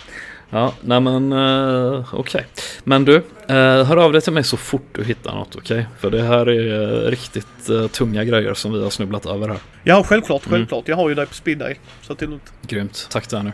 [0.51, 2.47] Ja, nej men eh, okej.
[2.85, 3.17] Men du,
[3.49, 5.87] eh, hör av dig till mig så fort du hittar något, okej?
[5.99, 9.59] För det här är eh, riktigt eh, tunga grejer som vi har snubblat över här.
[9.83, 10.89] Ja, självklart, självklart.
[10.89, 11.75] Jag har ju dig på speed dial.
[12.03, 12.53] Så det är lugnt.
[12.63, 13.53] Grymt, tack nu.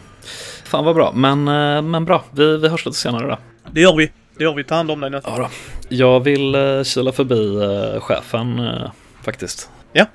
[0.64, 1.44] Fan vad bra, men,
[1.90, 2.24] men bra.
[2.30, 3.38] Vi, vi hörs lite senare då.
[3.70, 4.12] Det gör vi.
[4.36, 4.64] Det gör vi.
[4.64, 5.20] Ta hand om dig nu.
[5.24, 5.48] Ja då.
[5.88, 7.60] Jag vill eh, kila förbi
[8.00, 8.70] chefen
[9.24, 9.70] faktiskt.
[9.92, 10.06] Ja.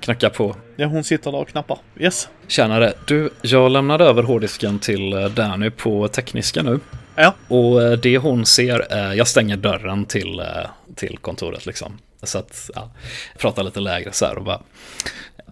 [0.00, 0.56] Knacka på.
[0.76, 1.78] Ja, hon sitter där och knappar.
[1.98, 2.28] Yes.
[2.48, 6.80] Tjänare, du, jag lämnade över hårddisken till eh, Danny på tekniska nu.
[7.14, 7.34] Ja.
[7.48, 10.46] Och eh, det hon ser, är, jag stänger dörren till, eh,
[10.94, 11.98] till kontoret liksom.
[12.22, 12.90] Så att, ja,
[13.38, 14.60] prata lite lägre så här och bara.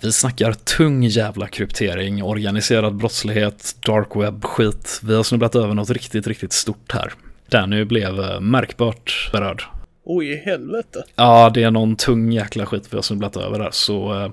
[0.03, 5.01] Vi snackar tung jävla kryptering, organiserad brottslighet, dark web skit.
[5.03, 7.13] Vi har snubblat över något riktigt, riktigt stort här.
[7.49, 9.63] Danny blev märkbart berörd.
[10.11, 11.05] Oj, i helvete.
[11.17, 13.71] Ja, det är någon tung jäkla skit vi har snubblat över där.
[13.73, 14.31] Så eh,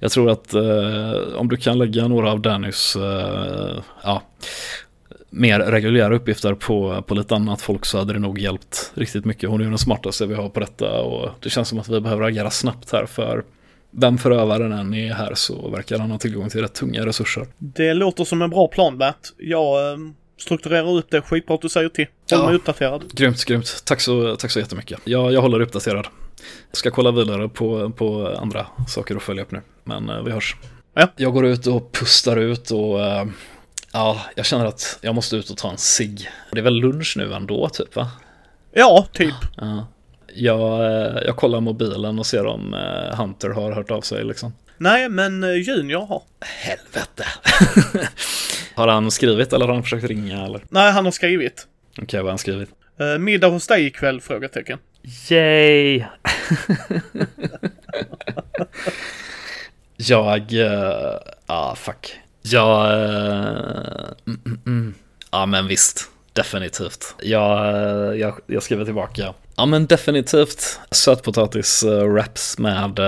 [0.00, 4.22] jag tror att eh, om du kan lägga några av Dannys eh, ja,
[5.30, 9.50] mer reguljära uppgifter på, på lite annat folk så hade det nog hjälpt riktigt mycket.
[9.50, 12.00] Hon är ju den smartaste vi har på detta och det känns som att vi
[12.00, 13.44] behöver agera snabbt här för
[13.90, 17.46] vem förövaren än är här så verkar han ha tillgång till rätt tunga resurser.
[17.58, 19.32] Det låter som en bra plan, Matt.
[19.38, 19.98] Jag
[20.38, 21.20] strukturerar upp det.
[21.22, 22.04] Skitbra att du säger till.
[22.04, 22.46] Håll Ja.
[22.46, 23.04] mig uppdaterad.
[23.12, 23.82] Grymt, grymt.
[23.84, 25.00] Tack så, tack så jättemycket.
[25.04, 26.06] Jag, jag håller uppdaterad.
[26.70, 29.60] Jag ska kolla vidare på, på andra saker att följa upp nu.
[29.84, 30.56] Men eh, vi hörs.
[30.94, 31.08] Ja.
[31.16, 33.24] Jag går ut och pustar ut och eh,
[33.92, 36.28] ja, jag känner att jag måste ut och ta en cigg.
[36.52, 38.10] Det är väl lunch nu ändå typ va?
[38.72, 39.34] Ja, typ.
[39.56, 39.86] Ja.
[40.34, 42.76] Jag, eh, jag kollar mobilen och ser om
[43.16, 44.52] Hunter har hört av sig liksom.
[44.78, 46.22] Nej, men eh, Junior har.
[46.40, 47.26] Helvete.
[48.74, 50.60] har han skrivit eller har han försökt ringa eller?
[50.68, 51.66] Nej, han har skrivit.
[52.02, 52.68] Okej, vad har han skrivit?
[53.00, 54.20] Eh, middag hos dig ikväll?
[54.20, 54.78] Frågetecken.
[55.30, 55.96] Yay!
[59.96, 60.52] jag...
[60.52, 62.18] Ja, ah, fuck.
[62.42, 62.86] Jag...
[62.86, 64.94] eh, mm, mm, mm.
[65.30, 66.10] Ja, men visst.
[66.32, 67.14] Definitivt.
[67.22, 69.34] Jag, eh, jag, jag skriver tillbaka.
[69.56, 70.80] Ja, men definitivt.
[70.90, 72.98] Sötpotatis-wraps med,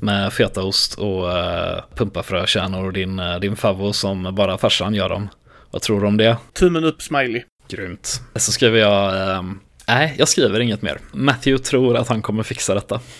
[0.00, 5.28] med fetaost och uh, pumpafrökärnor och din, eh, din favvo som bara farsan gör dem.
[5.70, 6.36] Vad tror du om det?
[6.52, 7.42] Tummen upp, smiley.
[7.68, 8.20] Grymt.
[8.34, 10.98] Så skriver jag, ehm, nej, jag skriver inget mer.
[11.12, 13.00] Matthew tror att han kommer fixa detta.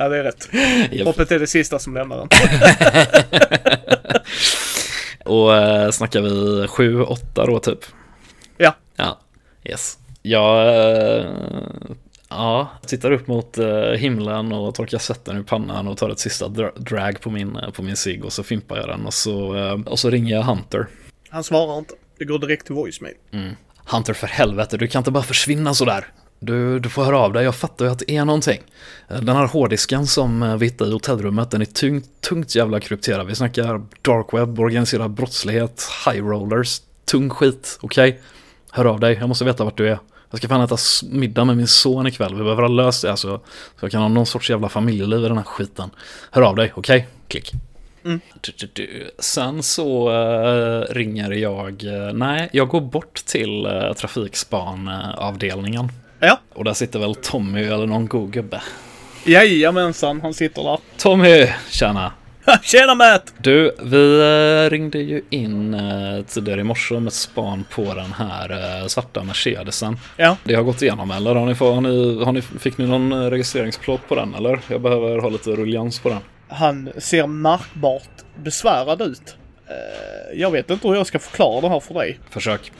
[0.00, 0.48] Ja, det är rätt.
[0.92, 1.06] Japp.
[1.06, 2.28] Hoppet är det sista som lämnar den.
[5.24, 6.28] Och eh, snackar vi
[6.66, 7.78] 7-8 då typ?
[8.56, 8.76] Ja.
[8.96, 9.20] Ja,
[9.64, 9.98] yes.
[10.22, 10.68] Jag
[11.18, 11.26] eh,
[12.30, 16.48] ja, tittar upp mot eh, himlen och torkar svetten ur pannan och tar ett sista
[16.48, 19.56] dra- drag på min, eh, på min cigg och så fimpar jag den och så,
[19.56, 20.86] eh, och så ringer jag Hunter.
[21.30, 21.94] Han svarar inte.
[22.18, 23.14] Det går direkt till voicemail.
[23.86, 26.06] Hunter för helvete, du kan inte bara försvinna sådär.
[26.42, 28.60] Du, du får höra av dig, jag fattar ju att det är någonting.
[29.08, 33.26] Den här hårddisken som vi hittade i hotellrummet, den är tungt, tungt jävla krypterad.
[33.26, 38.20] Vi snackar dark web, organiserad brottslighet, high rollers, tung skit, okej?
[38.70, 39.98] Hör av dig, jag måste veta vart du är.
[40.30, 40.76] Jag ska fan äta
[41.10, 43.40] middag med min son ikväll, vi behöver ha löst det alltså.
[43.78, 45.90] Så jag kan ha någon sorts jävla familjeliv i den här skiten.
[46.30, 47.08] Hör av dig, okej?
[47.28, 47.52] Klick.
[48.04, 48.20] Mm.
[49.18, 55.92] Sen så eh, ringer jag, eh, nej, jag går bort till uh, trafikspanavdelningen.
[56.20, 56.40] Ja.
[56.54, 58.62] Och där sitter väl Tommy eller någon god gubbe.
[59.24, 60.78] Jajamensan, han sitter där.
[60.96, 62.12] Tommy, tjena.
[62.62, 63.34] Tjena Matt!
[63.38, 68.80] Du, vi eh, ringde ju in eh, tidigare i morse ett span på den här
[68.80, 69.96] eh, svarta Mercedesen.
[70.16, 70.36] Ja.
[70.44, 71.34] Det har gått igenom eller?
[71.34, 74.60] Har ni, har ni, har ni, fick ni någon registreringsplåt på den eller?
[74.68, 76.18] Jag behöver ha lite rullians på den.
[76.48, 79.36] Han ser märkbart besvärad ut.
[80.34, 82.18] Jag vet inte hur jag ska förklara det här för dig.
[82.30, 82.72] Försök.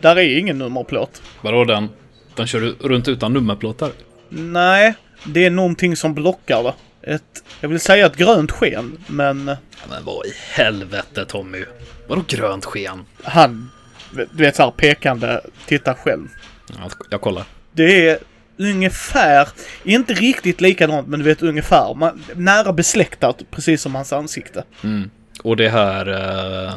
[0.00, 1.22] Där är ingen nummerplåt.
[1.40, 1.88] Vadå den?
[2.36, 3.90] Den kör du runt utan nummerplåtar?
[4.28, 4.94] Nej,
[5.24, 6.72] det är någonting som blockar det.
[7.06, 9.56] Ett, jag vill säga ett grönt sken, men Ja,
[9.90, 11.64] men vad i helvete Tommy?
[12.08, 13.04] Vadå grönt sken?
[13.22, 13.70] han,
[14.10, 16.28] du vet såhär pekande, titta själv.
[16.68, 17.44] Ja, jag kollar.
[17.72, 18.18] Det är
[18.56, 19.48] ungefär,
[19.84, 21.94] inte riktigt likadant, men du vet ungefär.
[21.94, 24.64] Man, nära besläktat, precis som hans ansikte.
[24.82, 25.10] Mm.
[25.42, 26.74] Och det här, eh,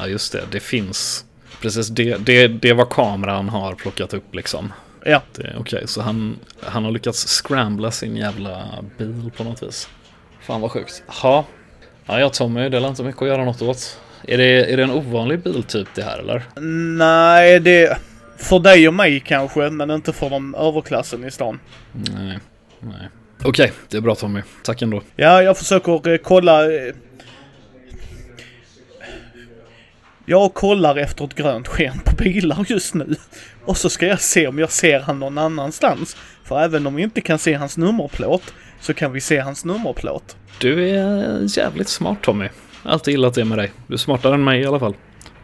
[0.00, 1.24] ja just det, det finns.
[1.60, 4.72] Precis, det, det, det är vad kameran har plockat upp liksom.
[5.04, 5.22] Ja,
[5.58, 8.68] Okej, så han, han har lyckats scrambla sin jävla
[8.98, 9.88] bil på något vis.
[10.40, 11.02] Fan vad sjukt.
[11.22, 11.44] Ja,
[12.06, 14.00] ja, ja Tommy, det är inte mycket att göra något åt.
[14.22, 16.42] Är det, är det en ovanlig biltyp det här eller?
[16.98, 17.98] nej det...
[18.36, 21.60] För dig och mig kanske, men inte för de överklassen i stan.
[21.92, 22.38] Nej,
[22.80, 23.08] nej.
[23.44, 24.42] Okej, det är bra Tommy.
[24.64, 25.02] Tack ändå.
[25.16, 26.64] Ja, jag försöker eh, kolla...
[26.64, 26.94] Eh,
[30.26, 33.16] jag kollar efter ett grönt sken på bilar just nu.
[33.68, 36.16] Och så ska jag se om jag ser han någon annanstans.
[36.44, 40.36] För även om vi inte kan se hans nummerplåt så kan vi se hans nummerplåt.
[40.60, 42.48] Du är jävligt smart Tommy.
[42.82, 43.72] Alltid gillat det med dig.
[43.86, 44.94] Du är smartare än mig i alla fall.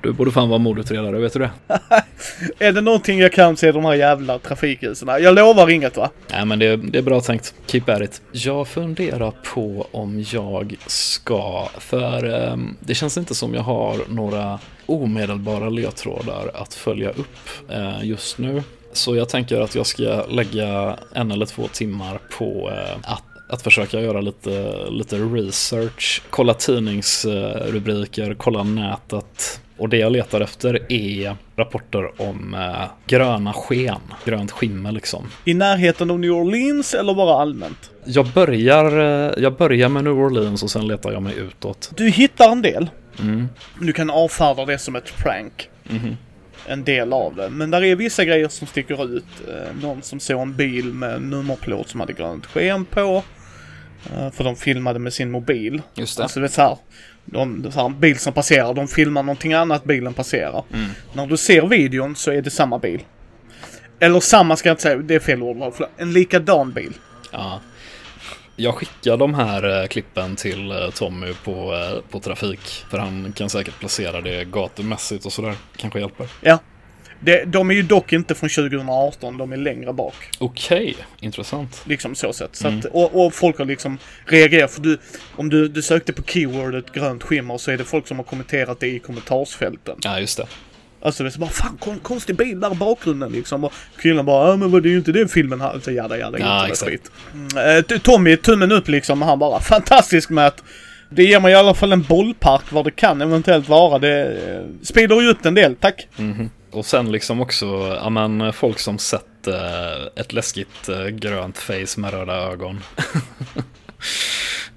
[0.05, 1.51] Du borde fan vara mordutredare, vet du det?
[2.59, 5.09] Är det någonting jag kan se de här jävla trafikljusen?
[5.09, 6.11] Jag lovar inget va?
[6.31, 7.55] Nej men det, det är bra tänkt.
[7.67, 8.23] Keep at it.
[8.33, 14.59] Jag funderar på om jag ska, för ehm, det känns inte som jag har några
[14.87, 18.63] omedelbara ledtrådar att följa upp eh, just nu.
[18.93, 23.63] Så jag tänker att jag ska lägga en eller två timmar på eh, att, att
[23.63, 29.61] försöka göra lite, lite research, kolla tidningsrubriker, kolla nätet.
[29.77, 35.27] Och det jag letar efter är rapporter om eh, gröna sken, grönt skimmer liksom.
[35.45, 37.91] I närheten av New Orleans eller bara allmänt?
[38.05, 38.99] Jag börjar,
[39.29, 41.91] eh, jag börjar med New Orleans och sen letar jag mig utåt.
[41.97, 42.91] Du hittar en del.
[43.21, 43.49] Mm.
[43.81, 45.69] Du kan avfärda det som ett prank.
[45.85, 46.17] Mhm.
[46.67, 47.51] En del av det.
[47.51, 49.25] Men där är vissa grejer som sticker ut.
[49.49, 53.23] Eh, Någon som såg en bil med nummerplåt som hade grönt sken på.
[54.17, 55.83] Eh, För de filmade med sin mobil.
[55.95, 56.23] Just det.
[56.23, 56.77] Alltså det är så här.
[57.25, 60.65] De, så här, bil som passerar, de filmar någonting annat, bilen passerar.
[60.73, 60.91] Mm.
[61.13, 63.01] När du ser videon så är det samma bil.
[64.01, 65.75] Eller samma ska jag inte säga, det är fel ord.
[65.97, 66.93] En likadan bil.
[67.33, 67.61] Ja.
[68.57, 72.85] Jag skickar de här eh, klippen till eh, Tommy på, eh, på trafik.
[72.91, 75.55] För han kan säkert placera det gatumässigt och sådär.
[75.77, 76.29] Kanske hjälper.
[76.41, 76.59] Ja.
[77.21, 80.15] Det, de är ju dock inte från 2018, de är längre bak.
[80.39, 81.83] Okej, intressant.
[81.87, 82.57] Liksom så sett.
[82.57, 82.79] Så Mm.
[82.79, 84.71] att, och, och folk har liksom reagerat.
[84.71, 84.99] För du,
[85.37, 88.81] om du, du sökte på keywordet grönt skimmer så är det folk som har kommenterat
[88.81, 89.97] det i kommentarsfälten.
[90.03, 90.47] Ja, just det.
[91.03, 93.65] Alltså det är så bara fan kon, konstig bil där i bakgrunden liksom.
[93.65, 95.81] Och killen bara ja men vad det är ju inte det filmen här.
[95.83, 96.39] Så jada jada.
[96.39, 96.91] Ja, exakt.
[96.91, 97.11] skit.
[97.35, 99.23] Mm, eh, Tommy tummen upp liksom.
[99.23, 100.63] Han bara fantastisk Matt.
[101.11, 103.99] Det ger mig i alla fall en bollpark vad det kan eventuellt vara.
[103.99, 106.09] Det eh, speedar ju upp den del, tack.
[106.17, 106.51] Mhm.
[106.77, 112.01] Och sen liksom också, ja men folk som sett eh, ett läskigt eh, grönt face
[112.01, 112.81] med röda ögon.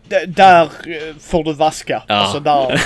[0.10, 2.04] D- där eh, får du vaska.
[2.08, 2.16] Ja.
[2.16, 2.82] Alltså där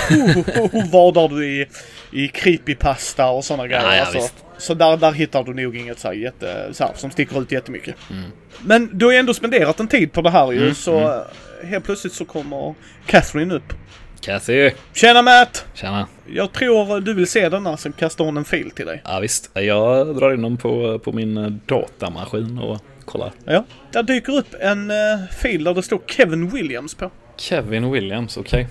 [0.60, 1.68] oh, vadar du i,
[2.12, 3.84] i creepypasta och sådana grejer.
[3.84, 4.34] Ja, ja, alltså.
[4.58, 7.52] Så där, där hittar du nog inget så här, jätte, så här, som sticker ut
[7.52, 7.96] jättemycket.
[8.10, 8.32] Mm.
[8.62, 11.68] Men du har ju ändå spenderat en tid på det här ju Mm, så eh,
[11.68, 13.74] helt plötsligt så kommer Catherine upp.
[14.22, 14.72] Kathy!
[14.94, 15.66] Tjena Matt!
[15.74, 16.08] Tjena!
[16.28, 19.02] Jag tror du vill se denna så kastar hon en fil till dig.
[19.06, 23.32] Ja visst, jag drar in dem på, på min eh, datamaskin och kollar.
[23.46, 23.66] Ja.
[23.92, 24.98] Där dyker upp en uh,
[25.42, 27.12] fil där det står Kevin Williams på.
[27.38, 28.68] Kevin Williams, okej.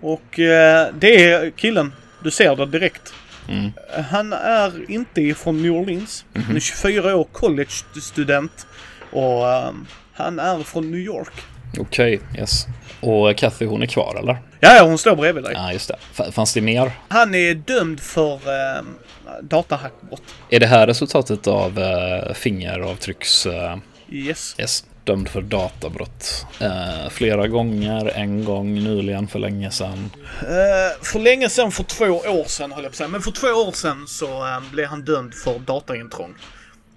[0.00, 1.92] Och eh, det är killen.
[2.22, 3.14] Du ser det direkt.
[3.48, 3.72] Mm.
[4.10, 6.24] Han är inte ifrån New Orleans.
[6.46, 8.66] Han är 24 år, college-student.
[9.10, 11.32] Och ehm, han är från New York.
[11.78, 12.66] Okej, yes.
[13.00, 14.36] Och Kathy hon är kvar eller?
[14.60, 15.52] Ja, hon står bredvid dig.
[15.56, 16.32] Ja, just det.
[16.32, 16.92] Fanns det mer?
[17.08, 18.32] Han är dömd för
[18.78, 18.98] um,
[19.42, 20.22] datahackbrott.
[20.50, 23.46] Är det här resultatet av uh, fingeravtrycks...
[23.46, 23.76] eh,
[24.08, 24.54] Yes.
[24.58, 26.46] yes, dömd för databrott.
[26.60, 30.10] Eh, flera gånger, en gång nyligen för länge sedan.
[30.40, 33.30] Eh, för länge sedan, för två år sedan höll jag på att säga, men för
[33.30, 36.34] två år sedan så ehm, blev han dömd för dataintrång.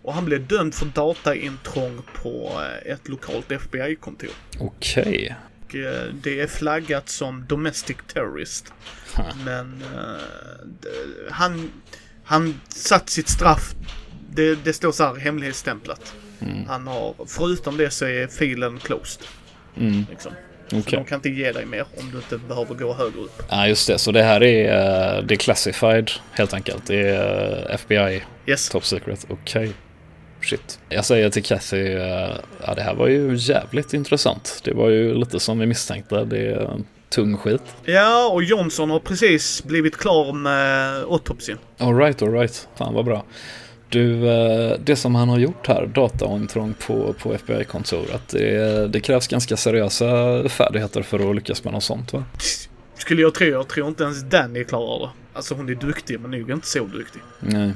[0.08, 2.52] Och han blev dömd för dataintrång på
[2.86, 4.30] eh, ett lokalt FBI-kontor.
[4.60, 5.36] Okej.
[5.66, 8.74] Och, eh, det är flaggat som domestic terrorist.
[9.16, 9.24] Ha.
[9.46, 9.84] Men
[10.82, 11.72] det- han,
[12.24, 13.76] han satt sitt straff.
[14.34, 16.14] Det, det står så här hemlighetsstämplat.
[16.40, 16.66] Mm.
[16.68, 19.24] Han har, förutom det så är filen closed.
[19.78, 20.06] Mm.
[20.10, 20.32] Liksom.
[20.66, 20.84] Okej.
[20.84, 23.44] Så de kan inte ge dig mer om du inte behöver gå högre upp.
[23.50, 23.98] Ja, just det.
[23.98, 24.66] Så det här är,
[25.18, 26.86] eh, det är classified helt enkelt.
[26.88, 28.70] Det är eh, FBI Yes.
[28.70, 29.26] Top Secret.
[29.30, 29.74] Okej.
[30.42, 30.80] Shit.
[30.90, 32.30] Jag säger till Kathy, eh,
[32.66, 34.62] ja det här var ju jävligt intressant.
[34.64, 36.26] Det var ju lite som vi misstänkte.
[36.26, 36.80] Det är
[37.10, 37.62] tung skit.
[37.86, 41.58] Ja, och Johnson har precis blivit klar med autopsin.
[41.78, 42.68] Alright, alright.
[42.76, 43.24] Fan vad bra.
[43.90, 49.28] Du, eh, det som han har gjort här, dataintrång på, på FBI-kontoret, det, det krävs
[49.28, 50.06] ganska seriösa
[50.50, 52.24] färdigheter för att lyckas med något sånt va?
[52.98, 53.48] Skulle jag tro.
[53.48, 55.10] Jag tror inte ens Danny klarar det.
[55.34, 57.22] Alltså hon är duktig, men nog inte så duktig.
[57.40, 57.72] Nej.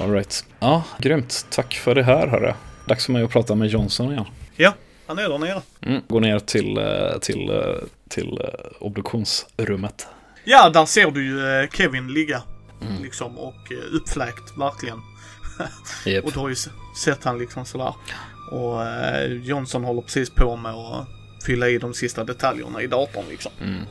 [0.00, 0.44] Alright.
[0.60, 1.46] Ja, grymt.
[1.50, 2.52] Tack för det här hörru.
[2.86, 4.24] Dags för mig att prata med Johnson igen.
[4.56, 4.74] Ja,
[5.06, 5.62] han är där nere.
[5.82, 6.02] Mm.
[6.08, 7.74] Gå ner till, eh, till, eh,
[8.08, 10.06] till eh, obduktionsrummet.
[10.44, 12.42] Ja, där ser du ju Kevin ligga.
[12.82, 13.02] Mm.
[13.02, 15.00] Liksom och uppfläkt, verkligen.
[16.06, 16.24] Japp.
[16.24, 16.56] Och du har ju
[17.04, 17.94] sett han liksom sådär.
[18.50, 18.80] Och
[19.42, 21.06] Johnson håller precis på med att
[21.46, 23.52] fylla i de sista detaljerna i datorn liksom.
[23.60, 23.84] Mm.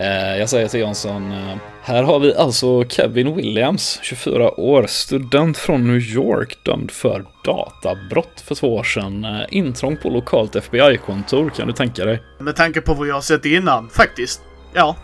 [0.00, 5.58] Eh, jag säger till Johnson, eh, här har vi alltså Kevin Williams, 24 år, student
[5.58, 9.24] från New York, dömd för databrott för två år sedan.
[9.24, 12.22] Eh, intrång på lokalt FBI-kontor, kan du tänka dig?
[12.38, 14.40] Med tanke på vad jag har sett innan, faktiskt.
[14.74, 14.96] Ja,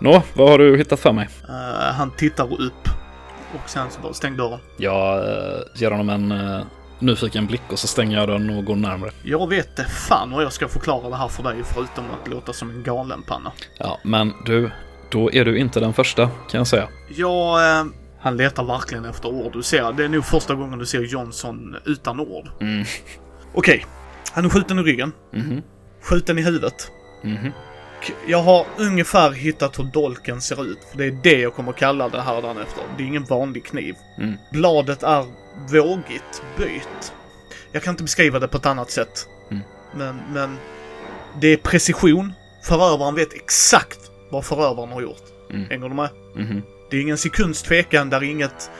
[0.00, 1.28] Nå, vad har du hittat för mig?
[1.48, 2.88] eh, han tittar upp.
[3.54, 4.58] Och sen så bara stäng dörren.
[4.76, 6.60] Jag eh, ger honom en eh,
[6.98, 9.10] nyfiken blick och så stänger jag den och går närmare.
[9.22, 12.52] Jag vet det fan vad jag ska förklara det här för dig förutom att låta
[12.52, 13.52] som en galenpanna.
[13.78, 14.70] Ja, men du,
[15.10, 16.88] då är du inte den första, kan jag säga.
[17.16, 17.78] Jag...
[17.80, 17.86] Eh,
[18.20, 19.52] han letar verkligen efter ord.
[19.52, 22.48] Du ser, det är nog första gången du ser Johnson utan ord.
[22.60, 22.84] Mm.
[23.54, 23.86] Okej.
[24.32, 25.12] Han är skjuten i ryggen.
[25.32, 25.62] Mhm.
[26.02, 26.90] Skjuten i huvudet.
[27.22, 27.52] Mhm.
[27.98, 30.78] Och jag har ungefär hittat hur dolken ser ut.
[30.90, 32.82] För det är det jag kommer kalla det här efter.
[32.96, 33.94] Det är ingen vanlig kniv.
[34.18, 34.36] Mm.
[34.52, 35.24] Bladet är
[35.72, 37.12] vågigt böjt.
[37.72, 39.28] Jag kan inte beskriva det på ett annat sätt.
[39.50, 39.62] Mm.
[39.94, 40.58] Men, men
[41.40, 42.32] det är precision.
[42.62, 43.98] Förövaren vet exakt
[44.30, 45.22] vad förövaren har gjort.
[45.50, 45.70] Mm.
[45.70, 46.08] Hänger du med?
[46.34, 46.62] Mhm.
[46.90, 48.70] Det är ingen sekunds tvekan där inget,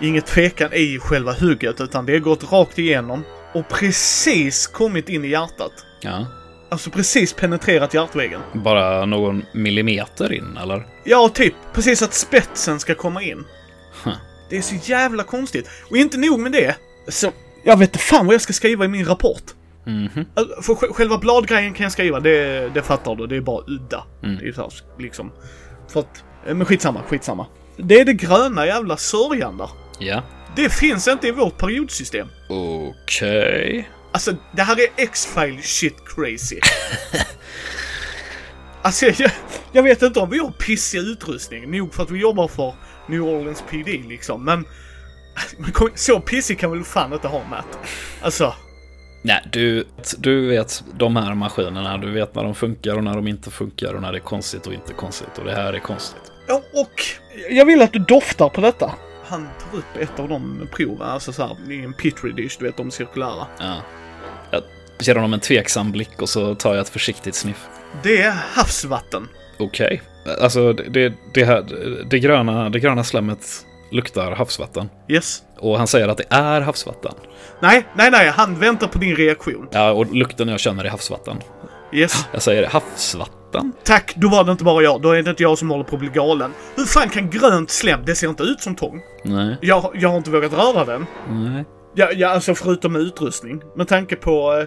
[0.00, 3.22] inget tvekan i själva hugget utan det har gått rakt igenom
[3.54, 5.72] och precis kommit in i hjärtat.
[6.00, 6.26] Ja.
[6.68, 8.40] Alltså precis penetrerat hjärtväggen.
[8.52, 10.86] Bara någon millimeter in, eller?
[11.04, 11.54] Ja, typ.
[11.72, 13.44] Precis att spetsen ska komma in.
[14.04, 14.14] Huh.
[14.50, 15.70] Det är så jävla konstigt.
[15.90, 16.74] Och inte nog med det.
[17.08, 17.32] Så,
[17.64, 19.42] jag vet inte fan vad jag ska skriva i min rapport.
[19.84, 20.24] Mhm.
[20.34, 23.26] Alltså, För sj- själva bladgrejen kan jag skriva, det, det fattar du.
[23.26, 24.04] Det är bara udda.
[24.22, 24.36] Mm.
[24.38, 25.32] Det är så här, liksom.
[25.88, 27.46] För att, eh, men skitsamma, skitsamma.
[27.76, 29.70] Det är det gröna jävla sörjan där.
[29.98, 30.22] Ja.
[30.56, 32.28] Det finns inte i vårt periodsystem.
[32.48, 33.88] Okej.
[34.16, 36.60] Alltså, det här är X-File shit crazy.
[38.82, 39.30] alltså, jag,
[39.72, 41.70] jag vet inte om vi har pissig utrustning.
[41.70, 42.74] Nog för att vi jobbar för
[43.08, 44.64] New Orleans PD liksom, men...
[45.58, 47.78] men så pissig kan väl fan inte ha Matt?
[48.22, 48.54] Alltså,
[49.22, 49.84] Nej, du,
[50.18, 51.98] du vet de här maskinerna.
[51.98, 54.66] Du vet när de funkar och när de inte funkar och när det är konstigt
[54.66, 55.38] och inte konstigt.
[55.38, 56.32] Och det här är konstigt.
[56.48, 57.02] ja, och
[57.50, 58.94] jag vill att du doftar på detta.
[59.24, 62.76] Han tar upp ett av de proven, alltså såhär, i en petri dish, du vet
[62.76, 63.46] de cirkulära.
[63.58, 63.82] Ja.
[65.00, 67.66] Ger honom en tveksam blick och så tar jag ett försiktigt sniff.
[68.02, 69.28] Det är havsvatten.
[69.58, 70.02] Okej.
[70.40, 71.64] Alltså, det, det, det, här,
[72.10, 74.88] det, gröna, det gröna slemmet luktar havsvatten.
[75.08, 75.42] Yes.
[75.58, 77.12] Och han säger att det är havsvatten.
[77.60, 79.68] Nej, nej, nej, han väntar på din reaktion.
[79.70, 81.36] Ja, och lukten jag känner är havsvatten.
[81.92, 82.26] Yes.
[82.32, 83.72] Jag säger havsvatten?
[83.84, 85.02] Tack, då var det inte bara jag.
[85.02, 86.52] Då är det inte jag som håller på att bli galen.
[86.76, 89.00] Hur fan kan grönt slem, det ser inte ut som tång.
[89.24, 89.56] Nej.
[89.60, 91.06] Jag, jag har inte vågat röra den.
[91.30, 91.64] Nej.
[91.96, 93.62] Ja, ja alltså förutom utrustning.
[93.76, 94.66] Med tanke på...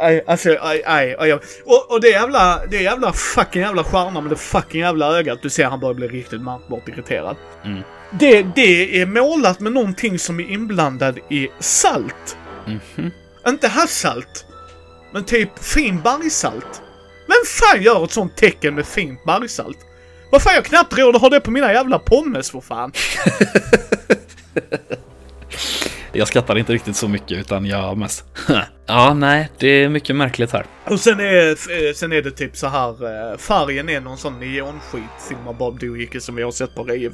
[0.00, 1.32] eh, alltså, aj, aj, aj.
[1.32, 5.38] Och, och det jävla, det jävla fucking jävla stjärna med det fucking jävla ögat.
[5.42, 7.36] Du ser han börjar bli riktigt märkbart irriterad.
[7.64, 7.82] Mm.
[8.10, 12.36] Det, det är målat med någonting som är inblandad i salt.
[12.66, 13.10] Mhm.
[13.48, 14.44] Inte havssalt.
[15.12, 16.82] Men typ fin bergssalt.
[17.26, 19.78] Vem fan gör ett sånt tecken med fint bergssalt?
[20.30, 22.92] Vad fan, jag knappt råd att ha det på mina jävla pommes för fan.
[26.18, 28.24] Jag skrattar inte riktigt så mycket utan jag mest
[28.86, 30.66] Ja, nej, det är mycket märkligt här.
[30.84, 32.90] Och sen är, eh, sen är det typ så här
[33.32, 37.12] eh, färgen är någon sån neonskit filmar Bob Doohickey som vi har sett på rev.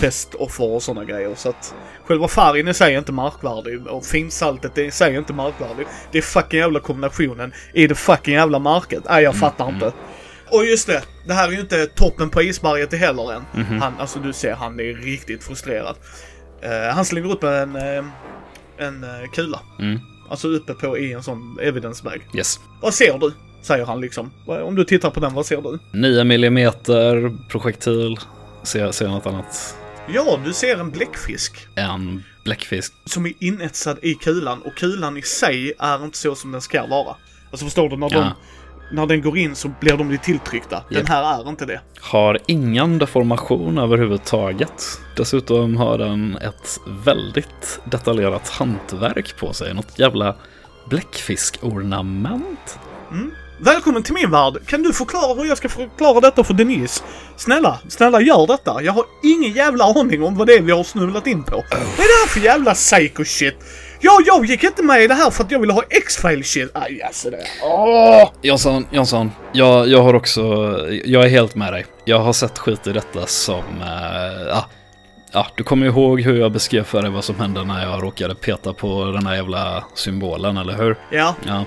[0.00, 1.34] Festoffer och såna grejer.
[1.34, 1.74] Så att
[2.04, 5.86] själva färgen i sig är inte märkvärdig och finsaltet i sig är inte märkvärdig.
[6.12, 9.02] Det är fucking jävla kombinationen i det fucking jävla märket.
[9.08, 9.92] Nej, jag fattar inte.
[10.50, 13.42] Och just det, det här är ju inte toppen på isberget heller än.
[13.80, 15.96] Han, alltså du ser, han är riktigt frustrerad.
[16.62, 18.04] Eh, han slänger upp en, eh,
[18.78, 19.60] en eh, kula.
[19.78, 20.00] Mm.
[20.30, 22.26] Alltså uppe på i en sån evidence bag.
[22.34, 22.60] Yes.
[22.80, 23.32] Vad ser du?
[23.62, 24.30] Säger han liksom.
[24.46, 25.78] Om du tittar på den, vad ser du?
[25.92, 28.16] 9 millimeter projektil.
[28.62, 29.76] Ser, ser jag något annat?
[30.14, 31.66] Ja, du ser en bläckfisk.
[31.74, 32.92] En bläckfisk.
[33.04, 36.86] Som är inetsad i kulan och kulan i sig är inte så som den ska
[36.86, 37.16] vara.
[37.50, 37.96] Alltså förstår du?
[37.96, 38.18] När, Ja.
[38.20, 38.32] de,
[38.90, 40.82] när den går in så blir de tilltryckta.
[40.88, 41.80] Den här är inte det.
[42.00, 45.00] Har ingen deformation överhuvudtaget.
[45.16, 49.74] Dessutom har den ett väldigt detaljerat hantverk på sig.
[49.74, 50.36] Något jävla
[50.88, 52.78] bläckfiskornament.
[53.60, 54.54] Välkommen till min värld!
[54.66, 57.04] Kan du förklara hur jag ska förklara detta för Denise?
[57.36, 58.82] Snälla, snälla gör detta.
[58.82, 61.64] Jag har ingen jävla aning om vad det är vi har snubblat in på.
[61.70, 63.54] Vad är det här för jävla psycho shit?
[64.00, 66.70] Ja, jag gick inte med i det här för att jag ville ha X-File shit.
[66.74, 67.44] Aj, alltså det.
[67.62, 68.30] Åh!
[68.42, 69.30] Jonsson, Jonsson.
[69.52, 70.42] Jag, jag har också...
[71.04, 71.86] Jag är helt med dig.
[72.04, 73.58] Jag har sett skit i detta som...
[73.80, 74.66] eh, ja,
[75.32, 78.34] ja, du kommer ihåg hur jag beskrev för dig vad som hände när jag råkade
[78.34, 80.96] peta på den här jävla symbolen, eller hur?
[81.10, 81.64] Ja, Ja.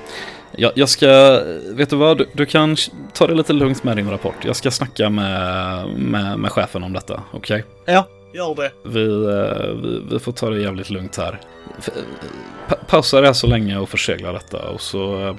[0.55, 1.41] Jag, jag ska,
[1.73, 2.77] vet du vad, du, du kan
[3.13, 4.36] ta det lite lugnt med din rapport.
[4.45, 7.63] Jag ska snacka med, med, med chefen om detta, okej?
[7.86, 8.71] ja, gör det.
[8.86, 11.39] Vi, eh, vi, vi får ta det jävligt lugnt här.
[11.79, 11.89] F-
[12.69, 15.36] Pa pausa det här så länge och försegla detta och så, eh,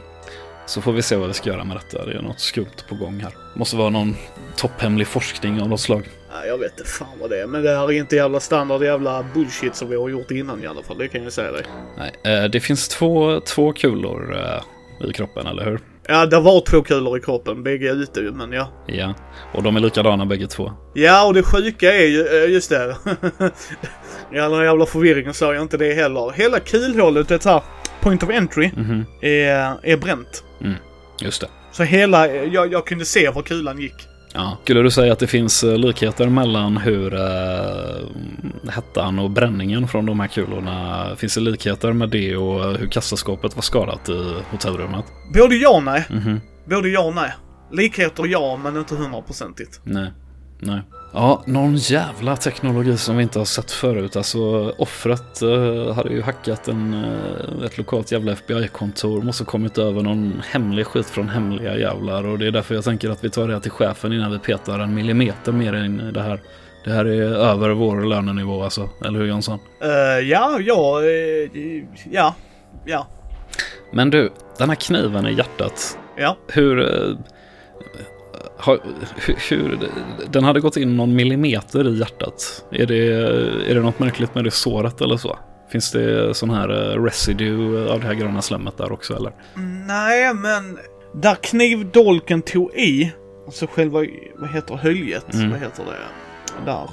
[0.67, 2.07] så får vi se vad vi ska göra med detta.
[2.07, 3.33] Det är något skumt på gång här.
[3.55, 4.17] Måste vara någon
[4.57, 6.09] topphemlig forskning av något slag.
[6.47, 7.47] Jag vet inte fan vad det är.
[7.47, 10.67] Men det här är inte jävla standard jävla bullshit som vi har gjort innan i
[10.67, 10.99] alla fall.
[10.99, 11.63] Det kan jag säga dig.
[11.99, 15.81] Nej, eh, det finns två, två kulor eh, i kroppen, eller hur?
[16.09, 17.63] Ja, det var två kulor i kroppen.
[17.63, 18.69] Bägge är ute ju, men ja.
[18.87, 19.15] Ja,
[19.55, 20.73] och de är likadana bägge två.
[20.95, 22.97] Ja, och det sjuka är ju, eh, just det.
[24.43, 26.31] All den jävla förvirringen sa jag inte det heller.
[26.31, 27.63] Hela kulhålet, så här
[28.01, 30.45] point of entry, Mhm, är, är bränt.
[31.21, 31.49] just det.
[31.73, 34.09] Så hela, jag, jag kunde se var kulan gick.
[34.35, 34.59] Ja.
[34.63, 40.07] Skulle du säga att det finns eh, likheter mellan hur eh, hettan och bränningen från
[40.07, 45.05] de här kulorna, finns det likheter med det och hur kassaskåpet var skadat i hotellrummet?
[45.35, 46.07] Både ja och nej.
[46.11, 46.41] Mhm.
[46.65, 47.33] Både ja och nej.
[47.73, 49.81] Likheter ja, men inte hundraprocentigt.
[49.85, 50.13] Nej,
[50.63, 50.81] nej.
[51.15, 54.17] Ja, någon jävla teknologi som vi inte har sett förut.
[54.17, 59.23] Alltså offret eh, hade ju hackat en, eh, ett lokalt jävla FBI-kontor.
[59.23, 62.27] Måste kommit över någon hemlig skit från hemliga jävlar.
[62.27, 64.79] Och det är därför jag tänker att vi tar det till chefen innan vi petar
[64.79, 66.41] en millimeter mer in i det här.
[66.85, 69.59] Det här är över vår lönenivå alltså, eller hur Jonsson?
[69.85, 72.35] Uh, ja, ja, uh, ja,
[72.85, 73.07] ja.
[73.93, 75.99] Men du, den här kniven i hjärtat.
[76.17, 76.37] Ja.
[76.49, 76.79] Hur...
[76.79, 77.17] Uh,
[78.57, 78.79] har,
[79.17, 79.79] hur, hur,
[80.31, 82.65] den hade gått in någon millimeter i hjärtat.
[82.71, 83.09] Är det,
[83.71, 85.39] är det något märkligt med det såret eller så?
[85.73, 86.69] Finns det sån här
[86.99, 89.33] residue av det här gröna slemmet där också eller?
[89.87, 90.79] Nej, men
[91.15, 93.13] där knivdolken tog i,
[93.47, 94.05] alltså själva,
[94.37, 95.51] vad heter höljet, mm.
[95.51, 96.91] vad heter det, där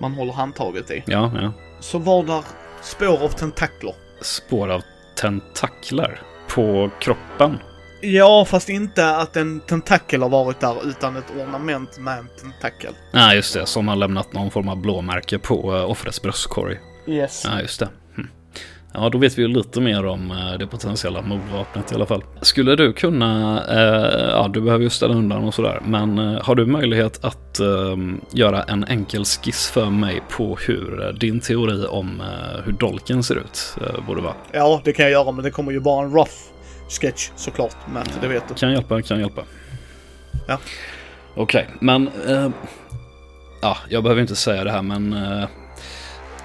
[0.00, 1.02] man håller handtaget i.
[1.06, 1.52] Ja, ja.
[1.80, 2.44] Så var där
[2.82, 3.94] spår av tentakler.
[4.20, 4.82] Spår av
[5.16, 6.22] tentakler?
[6.48, 7.58] På kroppen?
[8.00, 12.92] Ja, fast inte att en tentakel har varit där utan ett ornament med en tentakel.
[13.12, 13.66] Nej, ah, just det.
[13.66, 16.78] Som har lämnat någon form av blåmärke på uh, offrets bröstkorg.
[17.06, 17.42] Yes.
[17.44, 17.88] Ja, ah, just det.
[18.16, 18.28] Hm.
[18.94, 22.24] Ja, då vet vi ju lite mer om uh, det potentiella mordvapnet i alla fall.
[22.40, 26.66] Skulle du kunna, uh, ja du behöver ju ställa undan och sådär, men har du
[26.66, 32.22] möjlighet att ehm, göra en enkel skiss för mig på hur din teori om
[32.64, 33.76] hur dolken ser ut
[34.06, 34.34] borde vara?
[34.52, 36.32] Ja, det kan jag göra, men det kommer ju bara en rough
[36.88, 37.76] sketch såklart.
[37.94, 38.54] Ja, det vet du.
[38.54, 39.42] Kan hjälpa, kan hjälpa.
[40.48, 40.58] Ja.
[41.34, 42.08] Okej, okay, men...
[42.26, 42.50] Eh,
[43.62, 45.12] ja, jag behöver inte säga det här, men...
[45.12, 45.48] Eh,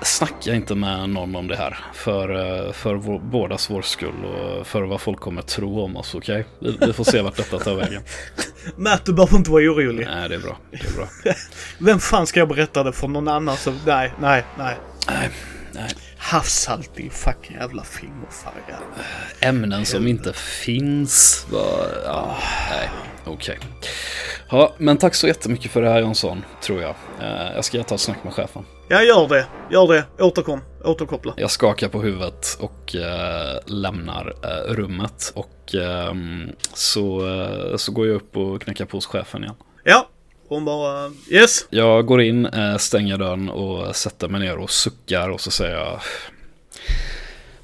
[0.01, 1.77] snacka inte med någon om det här.
[1.93, 2.29] För,
[2.65, 6.45] eh, för vår, bådas vår skull och för vad folk kommer tro om oss, okej?
[6.59, 6.71] Okay?
[6.71, 8.01] Vi, vi, får se vart detta tar vägen.
[8.77, 10.07] Matt, du behöver inte vara orolig.
[10.11, 10.57] Nej, det är bra.
[10.71, 11.07] Det är bra.
[11.77, 13.07] Vem fan ska jag berätta det för?
[13.07, 13.79] Någon annan som...
[13.85, 14.77] Nej, nej, nej.
[15.07, 15.29] Nej,
[15.71, 15.89] nej.
[16.33, 18.75] Havssalt i fucking jävla fingerfärg.
[19.39, 21.47] Ämnen som inte finns.
[22.05, 22.37] Ja,
[22.69, 22.89] nej,
[23.25, 23.57] okej.
[23.57, 23.69] Okay.
[24.49, 26.95] Ja, men tack så jättemycket för det här Jonsson, tror jag.
[27.21, 28.65] Eh, jag ska ta ett snack med chefen.
[28.89, 29.45] Ja, gör det.
[29.71, 30.23] Gör det.
[30.23, 30.61] Återkom.
[30.83, 31.33] Återkoppla.
[31.37, 35.31] Jag skakar på huvudet och äh, lämnar äh, rummet.
[35.35, 36.13] Och äh,
[36.73, 37.21] så,
[37.77, 39.55] så går jag upp och knackar på hos chefen igen.
[39.83, 40.09] Ja,
[40.47, 41.67] hon bara yes.
[41.69, 45.75] Jag går in, eh, stänger dörren och sätter mig ner och suckar och så säger
[45.75, 45.99] jag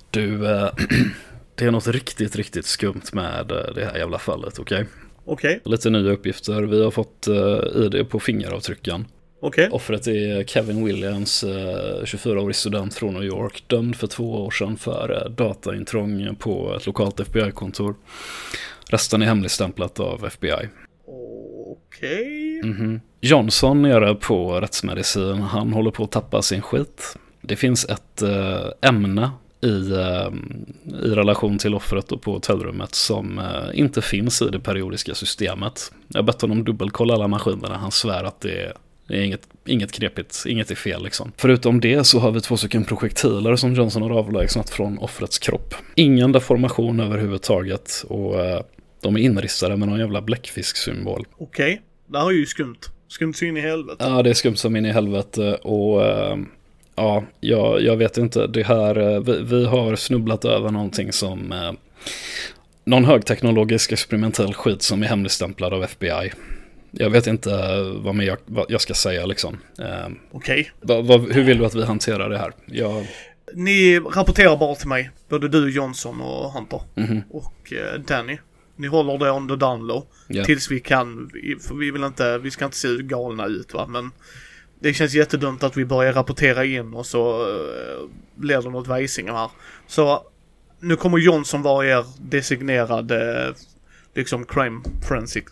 [0.10, 0.70] Du, eh,
[1.56, 4.82] det är något riktigt, riktigt skumt med eh, det här jävla fallet, okej?
[4.82, 4.88] Okay?
[5.26, 5.60] Okej.
[5.64, 5.72] Okay.
[5.72, 6.62] Lite nya uppgifter.
[6.62, 7.28] Vi har fått
[7.76, 9.06] ID på fingeravtrycken.
[9.42, 9.68] Okej.
[9.68, 9.76] Okay.
[9.76, 15.30] Offret är Kevin Williams, 24-årig student från New York, dömd för två år sedan för
[15.38, 17.96] dataintrång på ett lokalt FBI-kontor.
[18.90, 20.70] Resten är hemligstämplat av FBI.
[22.00, 22.60] Okej.
[22.60, 22.72] Okay.
[22.72, 23.00] Mm -hmm.
[23.22, 27.16] Johnson nere på rättsmedicin, han håller på att tappa sin skit.
[27.42, 29.32] Det finns ett äh, ämne
[29.62, 30.30] i, äh,
[31.04, 35.92] i relation till offret och på hotellrummet som äh, inte finns i det periodiska systemet.
[36.08, 38.74] Jag har bett honom dubbelkolla alla maskinerna, han svär att det är
[39.08, 41.32] det är inget, inget knepigt, inget är fel liksom.
[41.38, 45.76] Förutom det så har vi två stycken projektiler som Johnson har avlägsnat från offrets kropp.
[45.96, 48.36] Ingen deformation överhuvudtaget och
[49.02, 51.26] de är inristade med någon jävla bläckfisksymbol.
[51.38, 51.89] Okej, okay.
[52.10, 52.80] Det här är ju skumt.
[53.08, 54.06] Skumt så in i helvete.
[54.08, 56.38] Ja, det är skumt som in i helvete och äh,
[56.96, 58.48] ja, jag, jag vet inte.
[58.48, 61.72] Det här, äh, vi, vi, har snubblat över någonting som äh,
[62.84, 66.32] någon högteknologisk experimentell skit som är hemligstämplad av FBI.
[66.92, 67.50] Jag vet inte
[67.96, 69.58] vad, mer jag, vad jag ska säga liksom.
[70.32, 70.72] Okej.
[70.82, 71.18] Okay.
[71.34, 72.52] hur vill du att vi hanterar det här?
[72.66, 73.08] Jag...
[73.54, 76.82] Ni rapporterar bara till mig, både du, Johnson och Hunter.
[76.96, 77.22] Mm -hmm.
[77.30, 77.74] Och
[78.08, 78.38] Danny.
[78.80, 80.06] Ni håller det on the down low.
[80.30, 80.46] Yeah.
[80.46, 81.30] Tills vi kan,
[81.68, 84.12] för vi vill inte, vi ska inte se galna ut va, men
[84.80, 89.30] det känns jättedumt att vi börjar rapportera in och så uh, blir det något vajsing
[89.30, 89.50] här.
[89.88, 90.24] Så
[90.80, 93.54] nu kommer Johnson vara er designerade
[94.16, 95.44] liksom crime forensic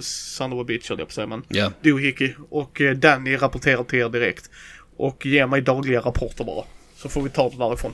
[0.00, 1.72] son of a bitch höll jag på att säga men yeah.
[1.82, 4.50] Doohickey och uh, Danny rapporterar till er direkt.
[4.96, 6.64] Och ger mig dagliga rapporter bara.
[6.96, 7.92] Så får vi ta det därifrån.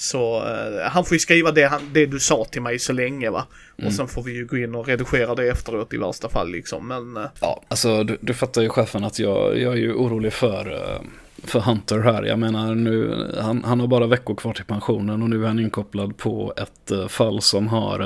[0.00, 3.30] Så uh, han får ju skriva det, han, det du sa till mig så länge
[3.30, 3.46] va.
[3.76, 3.88] Mm.
[3.88, 6.88] Och sen får vi ju gå in och redigera det efteråt i värsta fall liksom.
[6.88, 7.16] Men...
[7.16, 7.24] Uh...
[7.40, 11.00] Ja, alltså du, du fattar ju chefen att jag, jag är ju orolig för, uh,
[11.44, 12.22] för Hunter här.
[12.22, 15.58] Jag menar nu, han, han har bara veckor kvar till pensionen och nu är han
[15.58, 17.98] inkopplad på ett fall som har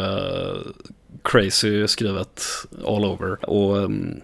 [1.25, 2.43] crazy skrivet
[2.87, 3.51] all over.
[3.51, 4.21] Och um,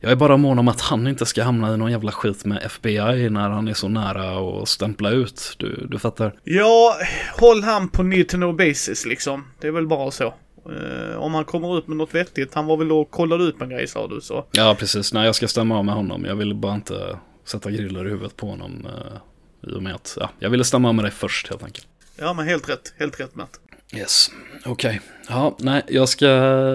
[0.00, 2.62] jag är bara mån om att han inte ska hamna i någon jävla skit med
[2.62, 5.54] FBI när han är så nära att stämpla ut.
[5.58, 6.34] Du, du fattar?
[6.44, 6.96] Ja,
[7.38, 9.44] håll han på need to know basis liksom.
[9.60, 10.34] Det är väl bara så.
[10.70, 12.54] Uh, om han kommer ut med något vettigt.
[12.54, 14.46] Han var väl och kollade ut en grej sa du så.
[14.52, 15.12] Ja, precis.
[15.12, 16.24] Nej, jag ska stämma av med honom.
[16.24, 18.86] Jag vill bara inte sätta griller i huvudet på honom.
[18.86, 21.86] Uh, I och med att, ja, jag ville stämma av med dig först helt enkelt.
[22.16, 22.94] Ja, men helt rätt.
[22.98, 23.60] Helt rätt Matt.
[23.94, 24.30] Yes,
[24.64, 25.00] okej.
[25.28, 26.26] Ja, nej, jag ska,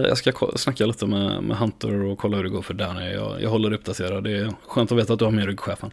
[0.07, 3.13] jag ska snacka lite med, med Hunter och kolla hur det går för Danny.
[3.13, 4.23] Jag, jag håller uppdaterad.
[4.23, 5.91] Det är skönt att veta att du har med ryggchefen.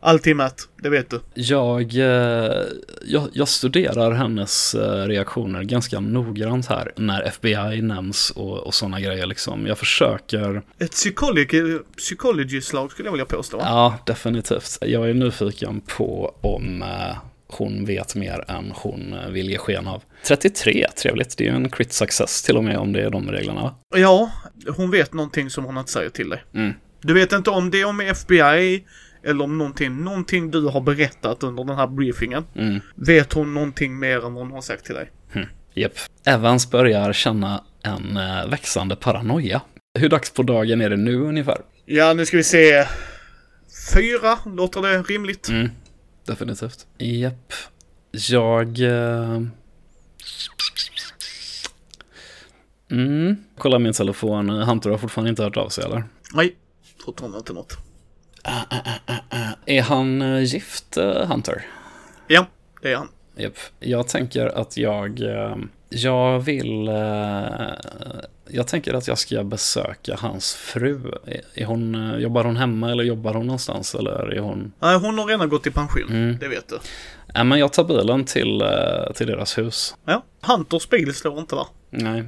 [0.00, 1.20] Alltid Matt, det vet du.
[1.34, 2.62] Jag, eh,
[3.06, 9.00] jag, jag studerar hennes eh, reaktioner ganska noggrant här när FBI nämns och, och sådana
[9.00, 9.66] grejer liksom.
[9.66, 13.56] Jag försöker, Ett psychology, psychology-slag skulle jag vilja påstå.
[13.56, 13.62] va?
[13.66, 14.78] ja definitivt.
[14.80, 17.16] Jag är nyfiken på om eh,
[17.52, 20.02] hon vet mer än hon vill ge sken av.
[20.24, 21.36] 33, trevligt.
[21.38, 23.74] Det är ju en crit success till och med om det är de reglerna va?
[23.96, 24.30] Ja,
[24.76, 26.42] hon vet någonting som hon inte säger till dig.
[26.54, 26.72] Mm.
[27.00, 28.84] Du vet inte om det är om FBI
[29.24, 32.44] eller om någonting, någonting du har berättat under den här briefingen.
[32.54, 32.80] Mm.
[32.94, 35.10] Vet hon någonting mer än hon har sagt till dig?
[35.74, 35.92] Japp.
[36.26, 39.60] Evans börjar känna en eh, växande paranoia.
[39.98, 41.58] Hur dags på dagen är det nu ungefär?
[41.86, 42.86] Ja, nu ska vi se.
[43.94, 45.48] Fyra, låter det rimligt?
[45.48, 45.70] Mm,
[46.26, 46.86] definitivt.
[46.98, 47.52] Japp.
[48.30, 48.80] Jag...
[48.80, 49.42] Eh...
[52.90, 53.36] Mm.
[53.58, 54.48] Kolla min telefon.
[54.48, 56.04] Hunter har fortfarande inte hört av sig eller?
[56.34, 56.56] Nej,
[57.04, 57.76] fortfarande inte något.
[59.66, 61.66] Är han eh, gift, eh, Hunter?
[62.28, 62.46] Ja,
[62.82, 63.08] det är han.
[63.36, 63.58] Japp.
[63.80, 65.20] Jag tänker att jag...
[65.20, 65.56] Eh,
[65.88, 66.88] jag vill...
[68.54, 71.00] Jag tänker att jag ska besöka hans fru.
[71.54, 73.94] Är, hon, jobbar hon hemma eller jobbar hon någonstans?
[73.94, 74.72] Eller är hon...
[74.80, 76.08] Nej, hon har redan gått i pension.
[76.10, 76.38] Mm.
[76.38, 76.78] Det vet du.
[77.34, 79.96] Nej, men jag tar bilen till, eh, till deras hus.
[80.04, 81.66] Ja, Hunters bil står inte där.
[81.90, 82.24] Nej.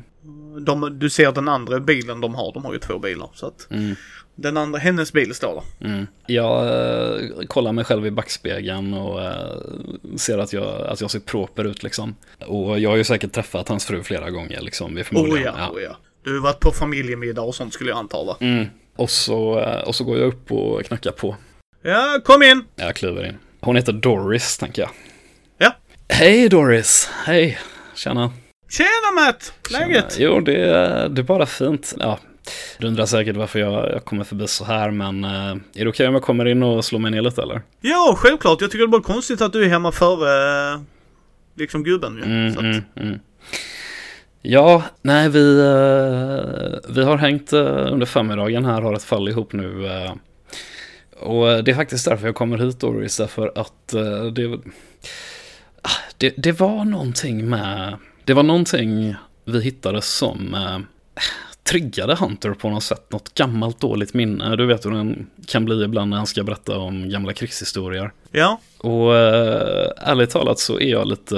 [0.67, 2.53] De, du ser den andra bilen de har.
[2.53, 3.29] De har ju två bilar.
[3.35, 3.97] Så att Mm.
[4.35, 5.89] den andra, hennes bil står där.
[5.91, 6.07] Mm.
[6.27, 9.57] Jag eh, kollar mig själv i backspegeln och eh,
[10.17, 12.17] ser att jag, att jag ser proper ut liksom.
[12.47, 14.95] Och jag har ju säkert träffat hans fru flera gånger liksom.
[14.95, 15.97] Vi Oh förmodligen, ja, oh ja.
[16.25, 18.37] Du har varit på familjemiddag och sånt skulle jag anta va?
[18.41, 18.67] Mm.
[18.97, 21.37] Och, så, eh, och så går jag upp och knackar på.
[21.83, 22.65] Ja, kom in!
[22.77, 23.39] Jag kliver in.
[23.61, 24.91] Hon heter Doris, tänker jag.
[25.59, 25.73] Ja.
[26.09, 27.11] Hej Doris!
[27.25, 27.59] Hej!
[27.95, 28.33] Tjena!
[28.71, 29.53] Tjena Matt!
[29.71, 30.13] Läget?
[30.17, 30.31] Tjena.
[30.35, 31.95] Jo, det, är- det är bara fint.
[31.99, 32.19] Ja,
[32.79, 35.31] du undrar säkert varför jag, jag kommer förbi så här, men eh,
[35.75, 37.63] är det okej om jag kommer in och slår mig ner lite eller?
[37.81, 38.61] Ja, självklart.
[38.61, 40.81] Jag tycker det är bara konstigt att du är hemma före eh,
[41.57, 42.23] liksom gubben ju.
[42.23, 43.19] Mm, Så att, mm, mm.
[44.47, 49.53] Ja, nej vi, eh, vi har hängt eh, under förmiddagen här, har ett fall ihop
[49.53, 49.87] nu.
[49.87, 50.13] Eh,
[51.21, 53.89] och det är faktiskt därför jag kommer hit Doris, därför att
[54.35, 54.59] det,
[55.83, 59.15] ah, det, det var någonting med, det var någonting
[59.45, 60.57] vi hittade som
[61.65, 64.57] triggade Hunter på något sätt, något gammalt dåligt minne.
[64.57, 68.13] Du vet hur den kan bli ibland när han ska berätta om gamla krigshistorier.
[68.33, 71.37] Ja, Och äh, ärligt talat så är jag lite,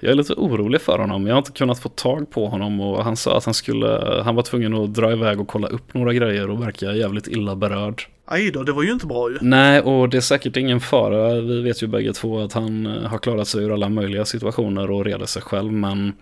[0.00, 1.26] jag är lite orolig för honom.
[1.26, 4.34] Jag har inte kunnat få tag på honom och han sa att han skulle, han
[4.34, 8.02] var tvungen att dra iväg och kolla upp några grejer och verkar jävligt illa berörd.
[8.26, 9.38] aj då, det var ju inte bra ju.
[9.40, 11.40] Nej, och det är säkert ingen fara.
[11.40, 14.90] Vi vet ju bägge två att han eh, har klarat sig ur alla möjliga situationer
[14.90, 15.72] och reder sig själv.
[15.72, 16.12] Men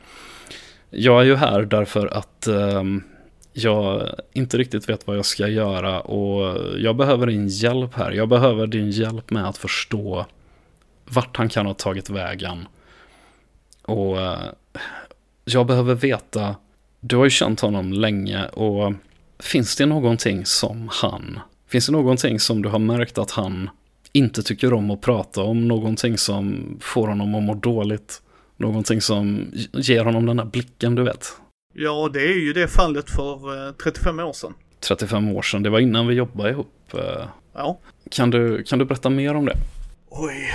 [0.95, 3.03] jag är ju här därför att ehm,
[3.53, 8.13] jag inte riktigt vet vad jag ska göra och jag behöver din hjälp här.
[8.13, 10.27] Jag behöver din hjälp med att förstå
[11.05, 12.69] vart han kan ha tagit vägen.
[13.83, 14.39] Och eh,
[15.45, 16.57] jag behöver veta,
[17.01, 18.93] du har ju känt honom länge och
[19.39, 23.71] finns det någonting som han, finns det någonting som du har märkt att han
[24.13, 28.23] inte tycker om att prata om, någonting som får honom att må dåligt,
[28.57, 31.27] någonting som ger honom den här blicken du vet.
[31.75, 34.55] Ja, det är ju det fallet för eh, 35 år sedan.
[34.81, 36.95] 35 år sedan, det var innan vi jobbade ihop.
[36.95, 37.27] Eh,
[37.57, 37.79] Ja.
[38.11, 39.57] Kan du, kan du berätta mer om det?
[40.11, 40.53] Oj,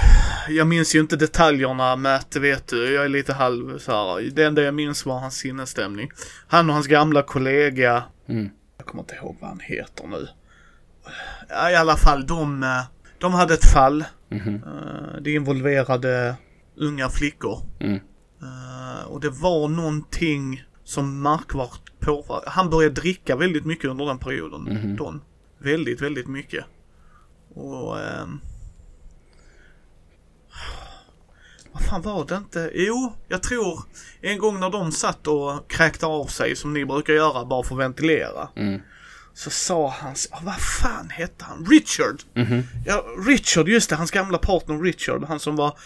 [0.50, 2.93] jag minns ju inte detaljerna Matt, vet du.
[2.93, 4.30] Jag är lite halv så här.
[4.32, 6.10] Det enda jag minns var hans sinnesstämning.
[6.47, 8.50] Han och hans gamla kollega, Mm.
[8.78, 10.28] jag kommer inte ihåg vad han heter nu.
[11.50, 12.70] Ja, i alla fall, de, eh,
[13.18, 14.04] de hade ett fall.
[14.30, 14.56] Mhm.
[14.56, 16.36] Eh, Det involverade
[16.80, 17.60] unga flickor.
[17.80, 17.96] Mm.
[18.42, 22.44] Eh, Och det var någonting som markvart på.
[22.48, 24.62] Han började dricka väldigt mycket under den perioden.
[24.62, 24.96] Mhm.
[24.96, 25.22] Don.
[25.60, 26.66] Väldigt, väldigt mycket.
[27.56, 28.00] Och...
[28.00, 28.40] ehm,
[31.72, 32.72] vad fan var det inte?
[32.74, 33.84] Jo, jag tror
[34.22, 37.76] en gång när de satt och kräkte av sig som ni brukar göra bara för
[37.76, 38.50] att ventilera.
[38.56, 38.82] Mm.
[39.34, 41.66] Så sa han, ah, vad fan hette han?
[41.66, 42.22] Richard!
[42.34, 42.64] Mhm.
[42.86, 45.78] Ja, Richard, just det, hans gamla partner Richard, han som var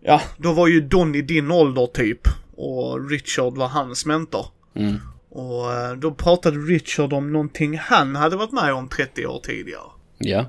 [0.00, 2.20] Ja, då var ju Don i din ålder typ.
[2.56, 4.46] Och Richard var hans mentor.
[4.74, 4.96] Mm.
[5.30, 9.90] Och eh, då pratade Richard om någonting han hade varit med om 30 år tidigare.
[10.18, 10.44] Ja.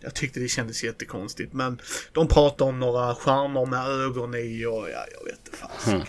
[0.00, 1.80] Jag tyckte det kändes jättekonstigt men
[2.12, 5.94] de pratade om några stjärnor med ögon i och ja, jag vet inte fan.
[5.94, 6.06] Mm.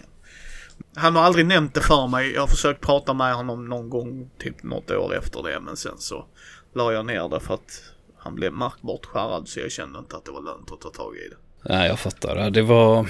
[0.96, 2.34] Han har aldrig nämnt det för mig.
[2.34, 5.60] Jag har försökt prata med honom någon gång, typ något år efter det.
[5.60, 6.26] Men sen så
[6.74, 7.84] la jag ner det för att
[8.18, 11.16] han blev markbart skärrad så jag kände inte att det var lönt att ta tag
[11.16, 11.36] i det.
[11.64, 12.50] Nej, jag fattar.
[12.50, 13.08] Det var...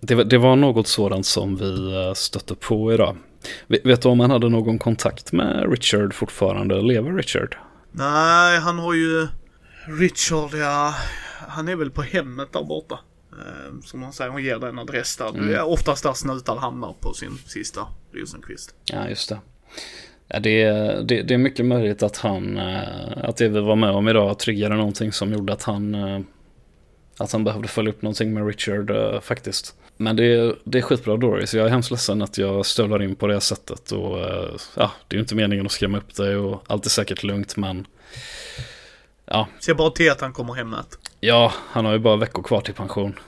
[0.00, 3.16] det, det var något sådant som vi eh, stötte på idag.
[3.66, 6.82] Vet du om han hade någon kontakt med Richard fortfarande?
[6.82, 7.56] Lever Richard?
[7.92, 9.28] Nej, han har ju...
[9.86, 10.94] Richard, ja...
[11.48, 12.98] Han är väl på hemmet där borta.
[13.32, 15.28] Eh, som man säger, hon ger dig en adress där.
[15.28, 15.46] Mm.
[15.46, 17.80] Det är oftast där snutar hamnar på sin sista
[18.12, 18.74] Rosenqvist.
[18.84, 19.40] Ja, just det.
[20.28, 20.64] Ja, det,
[21.08, 24.38] det, det, är mycket möjligt att han, eh, att det vi var med om idag
[24.38, 25.94] triggade någonting som gjorde att han,
[27.18, 28.92] att han behövde följa upp någonting med Richard
[29.22, 29.74] faktiskt.
[29.96, 33.26] Men det, det är skitbra Doris, jag är hemskt ledsen att jag stövlar in på
[33.26, 34.18] det sättet och
[34.74, 37.56] ja, det är ju inte meningen att skrämma upp dig och allt är säkert lugnt
[37.56, 37.86] men
[39.24, 39.48] ja.
[39.60, 40.84] Se bara till att han kommer hem med.
[41.20, 43.18] Ja, han har ju bara veckor kvar till pension.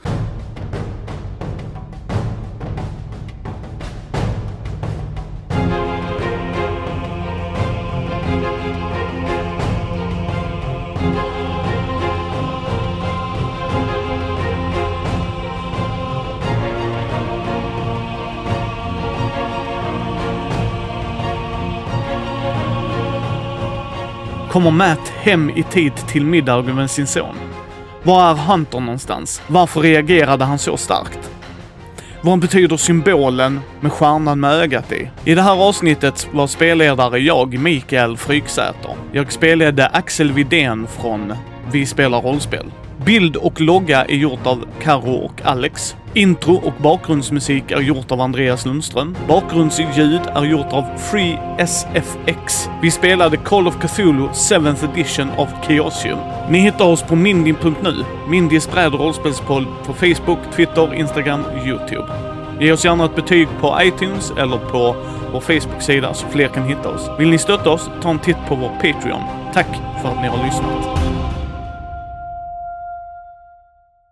[24.51, 27.35] Kommer Matt hem i tid till middagen med sin son?
[28.03, 29.43] Var är Hunter någonstans?
[29.47, 31.31] Varför reagerade han så starkt?
[32.21, 35.11] Vad betyder symbolen med stjärnan med ögat i?
[35.25, 38.95] I det här avsnittet var spelledare jag, Mikael Fryksäter.
[39.13, 41.33] Jag spelledde Axel Vidén från
[41.73, 42.67] Vi spelar rollspel.
[43.05, 45.97] Bild och logga är gjort av Karo och Alex.
[46.15, 49.17] Intro och bakgrundsmusik är gjort av Andreas Lundström.
[49.29, 52.69] Bakgrundsljud är gjort av Free SFX.
[52.83, 56.19] Vi spelade Call of Cthulhu 7th edition av Chaosium.
[56.51, 62.07] Ni hittar oss på mindin.nu, Mindis bräd och rollspelspodd på Facebook, Twitter, Instagram och YouTube.
[62.61, 64.97] Ge oss gärna ett betyg på iTunes eller på
[65.33, 67.11] vår Facebook-sida så fler kan hitta oss.
[67.19, 69.23] Vill ni stötta oss, ta en titt på vår Patreon.
[69.55, 69.69] Tack
[70.03, 71.00] för att ni har lyssnat.